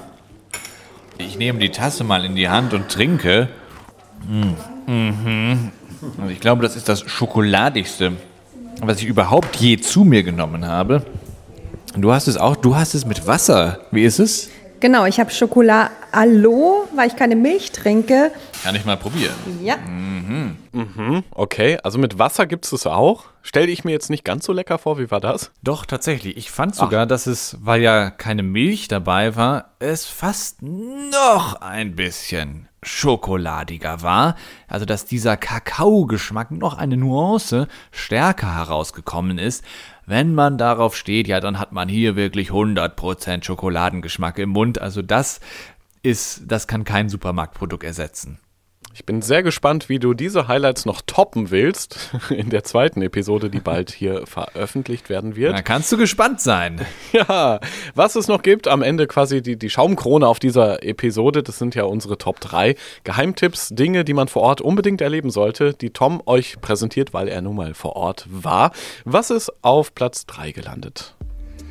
Ich 1.19 1.39
nehme 1.39 1.59
die 1.59 1.71
Tasse 1.71 2.05
mal 2.05 2.25
in 2.25 2.37
die 2.37 2.49
Hand 2.49 2.75
und 2.75 2.89
trinke. 2.89 3.49
Mm. 4.29 4.91
Mhm. 4.91 5.71
Also 6.19 6.31
ich 6.31 6.41
glaube, 6.41 6.63
das 6.63 6.77
ist 6.77 6.89
das 6.89 7.01
Schokoladigste, 7.01 8.13
was 8.83 9.01
ich 9.01 9.07
überhaupt 9.07 9.57
je 9.57 9.79
zu 9.79 10.05
mir 10.05 10.23
genommen 10.23 10.67
habe. 10.67 11.05
Du 11.97 12.13
hast 12.13 12.29
es 12.29 12.37
auch, 12.37 12.57
du 12.57 12.77
hast 12.77 12.95
es 12.95 13.07
mit 13.07 13.27
Wasser. 13.27 13.81
Wie 13.91 14.05
ist 14.05 14.19
es? 14.19 14.51
Genau, 14.81 15.07
ich 15.07 15.19
habe 15.19 15.31
Schokolade 15.31 15.91
Alo, 16.13 16.87
weil 16.95 17.09
ich 17.09 17.17
keine 17.17 17.37
Milch 17.37 17.73
trinke. 17.73 18.31
Kann 18.63 18.75
ich 18.75 18.85
mal 18.85 18.97
probieren. 18.97 19.35
Ja. 19.63 19.77
Mhm, 19.77 21.25
okay, 21.31 21.79
also 21.83 21.99
mit 21.99 22.19
Wasser 22.19 22.47
gibt 22.47 22.67
es 22.67 22.73
es 22.73 22.87
auch. 22.87 23.25
Stell 23.43 23.69
ich 23.69 23.85
mir 23.85 23.93
jetzt 23.93 24.11
nicht 24.11 24.25
ganz 24.25 24.45
so 24.45 24.53
lecker 24.53 24.77
vor, 24.79 24.99
wie 24.99 25.11
war 25.11 25.21
das? 25.21 25.51
Doch, 25.63 25.87
tatsächlich. 25.87 26.37
Ich 26.37 26.51
fand 26.51 26.75
sogar, 26.75 27.07
dass 27.07 27.27
es, 27.27 27.57
weil 27.61 27.81
ja 27.81 28.11
keine 28.11 28.43
Milch 28.43 28.89
dabei 28.89 29.37
war, 29.37 29.73
es 29.79 30.05
fast 30.05 30.63
noch 30.63 31.61
ein 31.61 31.97
bisschen 31.97 32.69
schokoladiger 32.83 34.03
war. 34.03 34.37
Also, 34.69 34.85
dass 34.85 35.07
dieser 35.07 35.37
Kakaogeschmack 35.37 36.51
noch 36.51 36.77
eine 36.77 36.97
Nuance 36.97 37.69
stärker 37.91 38.55
herausgekommen 38.55 39.39
ist. 39.39 39.65
Wenn 40.07 40.35
man 40.35 40.57
darauf 40.57 40.97
steht, 40.97 41.27
ja, 41.27 41.41
dann 41.41 41.59
hat 41.59 41.73
man 41.73 41.89
hier 41.89 42.15
wirklich 42.15 42.51
100% 42.51 43.45
Schokoladengeschmack 43.45 44.39
im 44.39 44.51
Mund. 44.51 44.81
Also, 44.81 45.03
das 45.03 45.41
ist, 46.03 46.43
das 46.47 46.69
kann 46.69 46.85
kein 46.85 47.09
Supermarktprodukt 47.09 47.83
ersetzen. 47.83 48.39
Ich 48.99 49.05
bin 49.05 49.21
sehr 49.21 49.43
gespannt, 49.43 49.91
wie 49.91 49.99
du 49.99 50.15
diese 50.15 50.49
Highlights 50.49 50.87
noch 50.87 51.03
toppen 51.07 51.51
willst 51.51 52.17
in 52.31 52.49
der 52.49 52.65
zweiten 52.65 53.03
Episode, 53.03 53.51
die 53.51 53.61
bald 53.61 53.91
hier 53.91 54.27
veröffentlicht 54.27 55.11
werden 55.11 55.37
wird. 55.37 55.53
Da 55.53 55.61
kannst 55.61 55.93
du 55.93 55.99
gespannt 55.99 56.41
sein. 56.41 56.81
Ja, 57.13 57.61
was 57.95 58.17
es 58.17 58.29
noch 58.29 58.43
gibt, 58.43 58.69
am 58.69 58.83
Ende 58.83 59.07
quasi 59.07 59.41
die, 59.41 59.57
die 59.57 59.71
Schaumkrone 59.71 60.27
auf 60.27 60.39
dieser 60.39 60.83
Episode, 60.83 61.43
das 61.43 61.59
sind 61.59 61.75
ja 61.75 61.85
unsere 61.85 62.19
Top 62.19 62.41
3 62.41 62.75
Geheimtipps, 63.05 63.69
Dinge, 63.71 64.05
die 64.05 64.15
man 64.15 64.29
vor 64.29 64.43
Ort 64.43 64.61
unbedingt 64.61 65.01
erleben 65.01 65.31
sollte, 65.31 65.73
die 65.73 65.91
Tom 65.91 66.23
euch 66.27 66.61
präsentiert, 66.61 67.15
weil 67.15 67.29
er 67.29 67.43
nun 67.43 67.57
mal 67.57 67.75
vor 67.75 67.97
Ort 67.97 68.27
war. 68.29 68.73
Was 69.05 69.31
ist 69.31 69.53
auf 69.63 69.95
Platz 69.95 70.27
3 70.27 70.53
gelandet? 70.53 71.15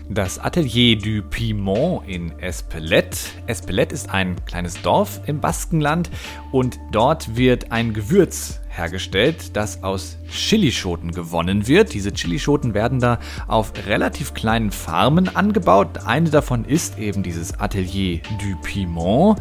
Das 0.09 0.37
Atelier 0.37 0.99
du 0.99 1.23
Piment 1.23 2.03
in 2.05 2.37
Espelette. 2.37 3.17
Espelette 3.47 3.95
ist 3.95 4.11
ein 4.11 4.35
kleines 4.45 4.79
Dorf 4.83 5.21
im 5.25 5.41
Baskenland 5.41 6.11
und 6.51 6.79
dort 6.91 7.35
wird 7.35 7.71
ein 7.71 7.91
Gewürz 7.91 8.61
hergestellt, 8.69 9.55
das 9.55 9.81
aus 9.81 10.19
Chilischoten 10.29 11.09
gewonnen 11.09 11.67
wird. 11.67 11.93
Diese 11.95 12.13
Chilischoten 12.13 12.75
werden 12.75 12.99
da 12.99 13.19
auf 13.47 13.73
relativ 13.87 14.35
kleinen 14.35 14.69
Farmen 14.69 15.35
angebaut. 15.35 16.05
Eine 16.05 16.29
davon 16.29 16.65
ist 16.65 16.99
eben 16.99 17.23
dieses 17.23 17.59
Atelier 17.59 18.19
du 18.39 18.55
Piment. 18.61 19.39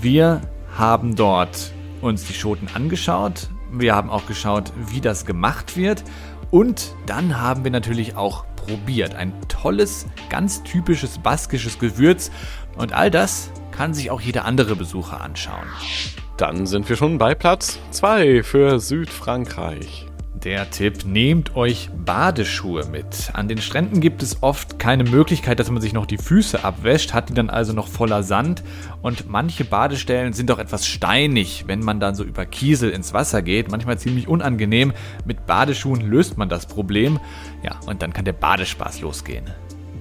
Wir 0.00 0.42
haben 0.76 1.16
dort 1.16 1.72
uns 2.02 2.24
die 2.24 2.34
Schoten 2.34 2.68
angeschaut. 2.72 3.50
Wir 3.72 3.96
haben 3.96 4.10
auch 4.10 4.26
geschaut, 4.26 4.72
wie 4.92 5.00
das 5.00 5.26
gemacht 5.26 5.76
wird. 5.76 6.04
Und 6.52 6.94
dann 7.06 7.40
haben 7.40 7.64
wir 7.64 7.72
natürlich 7.72 8.16
auch 8.16 8.47
probiert. 8.68 9.14
Ein 9.14 9.32
tolles, 9.48 10.06
ganz 10.28 10.62
typisches 10.62 11.18
baskisches 11.18 11.78
Gewürz. 11.78 12.30
Und 12.76 12.92
all 12.92 13.10
das 13.10 13.50
kann 13.72 13.94
sich 13.94 14.10
auch 14.10 14.20
jeder 14.20 14.44
andere 14.44 14.76
Besucher 14.76 15.20
anschauen. 15.20 15.66
Dann 16.36 16.66
sind 16.66 16.88
wir 16.88 16.96
schon 16.96 17.18
bei 17.18 17.34
Platz 17.34 17.78
2 17.90 18.42
für 18.42 18.78
Südfrankreich. 18.78 20.07
Der 20.44 20.70
Tipp, 20.70 21.04
nehmt 21.04 21.56
euch 21.56 21.90
Badeschuhe 22.04 22.86
mit. 22.86 23.30
An 23.32 23.48
den 23.48 23.58
Stränden 23.58 24.00
gibt 24.00 24.22
es 24.22 24.40
oft 24.40 24.78
keine 24.78 25.02
Möglichkeit, 25.02 25.58
dass 25.58 25.68
man 25.68 25.82
sich 25.82 25.92
noch 25.92 26.06
die 26.06 26.16
Füße 26.16 26.62
abwäscht, 26.62 27.12
hat 27.12 27.28
die 27.28 27.34
dann 27.34 27.50
also 27.50 27.72
noch 27.72 27.88
voller 27.88 28.22
Sand 28.22 28.62
und 29.02 29.28
manche 29.28 29.64
Badestellen 29.64 30.32
sind 30.32 30.52
auch 30.52 30.60
etwas 30.60 30.86
steinig, 30.86 31.64
wenn 31.66 31.80
man 31.80 31.98
dann 31.98 32.14
so 32.14 32.22
über 32.22 32.46
Kiesel 32.46 32.90
ins 32.90 33.12
Wasser 33.12 33.42
geht, 33.42 33.68
manchmal 33.68 33.98
ziemlich 33.98 34.28
unangenehm. 34.28 34.92
Mit 35.24 35.44
Badeschuhen 35.46 36.08
löst 36.08 36.38
man 36.38 36.48
das 36.48 36.66
Problem. 36.66 37.18
Ja, 37.64 37.80
und 37.86 38.02
dann 38.02 38.12
kann 38.12 38.24
der 38.24 38.32
Badespaß 38.32 39.00
losgehen. 39.00 39.44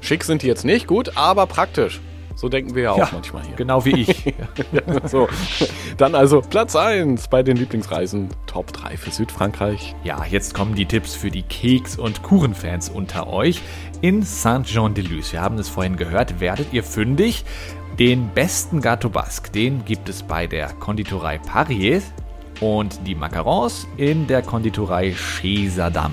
Schick 0.01 0.23
sind 0.23 0.43
die 0.43 0.47
jetzt 0.47 0.65
nicht 0.65 0.85
gut, 0.85 1.17
aber 1.17 1.47
praktisch. 1.47 1.99
So 2.37 2.49
denken 2.49 2.75
wir 2.75 2.83
ja 2.83 2.91
auch 2.91 2.99
Ja, 2.99 3.09
manchmal 3.11 3.43
hier. 3.43 3.55
Genau 3.55 3.83
wie 3.83 4.01
ich. 4.01 4.25
Ja, 4.71 5.07
so. 5.07 5.27
Dann 5.97 6.13
also 6.13 6.41
Platz 6.41 6.75
1 6.75 7.29
bei 7.29 7.41
den 7.41 7.57
Lieblingsreisen. 7.57 8.29
Top 8.45 8.71
3 8.73 8.95
für 8.95 9.09
Südfrankreich. 9.09 9.95
Ja, 10.03 10.23
jetzt 10.23 10.53
kommen 10.53 10.75
die 10.75 10.85
Tipps 10.85 11.15
für 11.15 11.31
die 11.31 11.41
Keks- 11.41 11.97
und 11.97 12.21
Kuchenfans 12.21 12.89
unter 12.89 13.27
euch. 13.27 13.61
In 14.01 14.21
Saint-Jean-de-Luz, 14.21 15.31
wir 15.33 15.41
haben 15.41 15.57
es 15.57 15.67
vorhin 15.67 15.97
gehört, 15.97 16.39
werdet 16.39 16.73
ihr 16.73 16.83
fündig. 16.83 17.43
Den 17.97 18.29
besten 18.29 18.81
Gâteau 18.81 19.09
Basque, 19.09 19.51
den 19.51 19.83
gibt 19.85 20.07
es 20.07 20.21
bei 20.21 20.45
der 20.45 20.73
Konditorei 20.73 21.39
Parier 21.39 22.03
und 22.59 22.99
die 23.07 23.15
Macarons 23.15 23.87
in 23.97 24.27
der 24.27 24.43
Konditorei 24.43 25.11
Chez 25.13 25.79
Adam. 25.79 26.11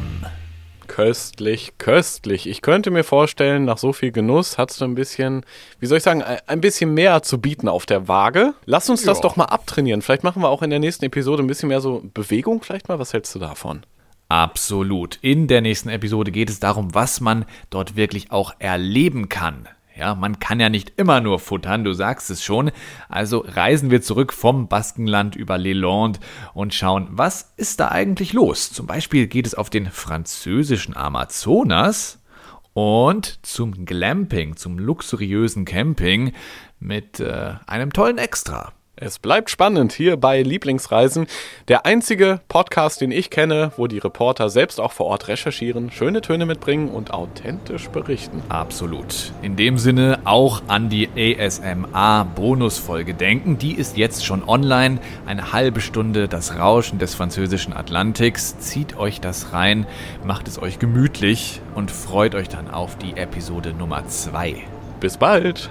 Köstlich, 0.95 1.73
köstlich. 1.79 2.49
Ich 2.49 2.63
könnte 2.63 2.93
mir 2.93 3.03
vorstellen, 3.03 3.65
nach 3.65 3.79
so 3.79 3.93
viel 3.93 4.13
Genuss 4.13 4.59
hast 4.59 4.81
du 4.81 4.85
ein 4.85 4.95
bisschen, 4.95 5.45
wie 5.81 5.87
soll 5.87 5.99
ich 5.99 6.05
sagen, 6.05 6.23
ein 6.23 6.61
bisschen 6.61 6.95
mehr 6.95 7.21
zu 7.25 7.41
bieten 7.41 7.67
auf 7.69 7.85
der 7.85 8.07
Waage. 8.07 8.55
Lass 8.65 8.89
uns 8.89 9.03
das 9.03 9.19
Ja. 9.19 9.23
doch 9.23 9.35
mal 9.35 9.47
abtrainieren. 9.47 10.03
Vielleicht 10.03 10.23
machen 10.23 10.41
wir 10.41 10.49
auch 10.51 10.63
in 10.63 10.71
der 10.71 10.79
nächsten 10.79 11.05
Episode 11.05 11.43
ein 11.43 11.49
bisschen 11.49 11.69
mehr 11.69 11.81
so 11.81 12.01
Bewegung 12.15 12.63
vielleicht 12.63 12.89
mal. 12.89 13.01
Was 13.01 13.13
hältst 13.13 13.35
du 13.35 13.41
davon? 13.41 13.83
Absolut. 14.29 15.19
In 15.21 15.49
der 15.49 15.63
nächsten 15.63 15.89
Episode 15.89 16.31
geht 16.31 16.49
es 16.49 16.61
darum, 16.61 16.95
was 16.95 17.21
man 17.21 17.45
dort 17.71 17.97
wirklich 17.97 18.31
auch 18.31 18.55
erleben 18.61 19.29
kann. 19.29 19.69
Ja, 19.97 20.17
man 20.17 20.41
kann 20.41 20.59
ja 20.59 20.69
nicht 20.69 20.95
immer 20.97 21.21
nur 21.21 21.39
futtern, 21.39 21.85
du 21.85 21.93
sagst 21.93 22.29
es 22.29 22.43
schon. 22.43 22.73
Also 23.09 23.45
reisen 23.47 23.93
wir 23.93 24.03
zurück 24.03 24.33
vom 24.33 24.67
Baskenland 24.67 25.37
über 25.37 25.57
Leland 25.57 26.19
und 26.53 26.75
schauen, 26.75 27.07
was 27.13 27.53
ist 27.57 27.79
da 27.79 27.89
eigentlich 27.89 28.33
los? 28.33 28.73
Zum 28.73 28.87
Beispiel 28.87 29.29
geht 29.29 29.47
es 29.47 29.55
auf 29.55 29.71
den 29.71 29.89
französischen 29.89 30.97
Amazonas 30.97 32.21
und 32.73 33.47
zum 33.47 33.87
Glamping, 33.87 34.57
zum 34.57 34.81
luxuriösen 34.81 35.65
Camping 35.65 36.33
mit 36.81 37.21
äh, 37.21 37.55
einem 37.67 37.93
tollen 37.93 38.19
Extra. 38.19 38.73
Es 38.97 39.19
bleibt 39.19 39.51
spannend 39.51 39.93
hier 39.93 40.17
bei 40.17 40.41
Lieblingsreisen. 40.41 41.27
Der 41.67 41.85
einzige 41.85 42.41
Podcast, 42.47 43.01
den 43.01 43.11
ich 43.11 43.29
kenne, 43.29 43.73
wo 43.77 43.89
die 43.89 43.99
Reporter 43.99 44.49
selbst 44.49 44.81
auch 44.81 44.93
vor 44.93 45.07
Ort 45.07 45.27
recherchieren, 45.27 45.91
schöne 45.91 46.21
Töne 46.21 46.47
mitbringen 46.47 46.89
und 46.89 47.13
authentisch 47.13 47.89
berichten. 47.89 48.41
Absolut. 48.49 49.33
In 49.43 49.57
dem 49.57 49.79
Sinne 49.79 50.21
auch 50.25 50.63
an 50.69 50.91
die 50.91 51.09
ASMA-Bonusfolge 51.17 53.15
denken. 53.15 53.59
Die 53.59 53.73
ist 53.75 53.97
jetzt 53.97 54.25
schon 54.25 54.49
online. 54.49 55.01
Eine 55.27 55.53
halbe 55.53 55.81
Stunde 55.81 56.29
das 56.29 56.57
Rauschen 56.57 57.01
des 57.01 57.17
französischen 57.17 57.73
Atlantiks. 57.73 58.59
Zieht 58.61 58.97
euch 58.97 59.21
das 59.21 59.53
rein, 59.53 59.89
macht 60.25 60.47
es 60.47 60.63
euch 60.63 60.79
gemütlich 60.79 61.61
und 61.75 61.91
freut 61.91 62.37
euch 62.37 62.49
dann 62.49 62.71
auf 62.71 62.97
die 62.97 63.17
Episode 63.17 63.73
Nummer 63.73 64.07
2. 64.07 64.55
Bis 65.01 65.17
bald! 65.17 65.71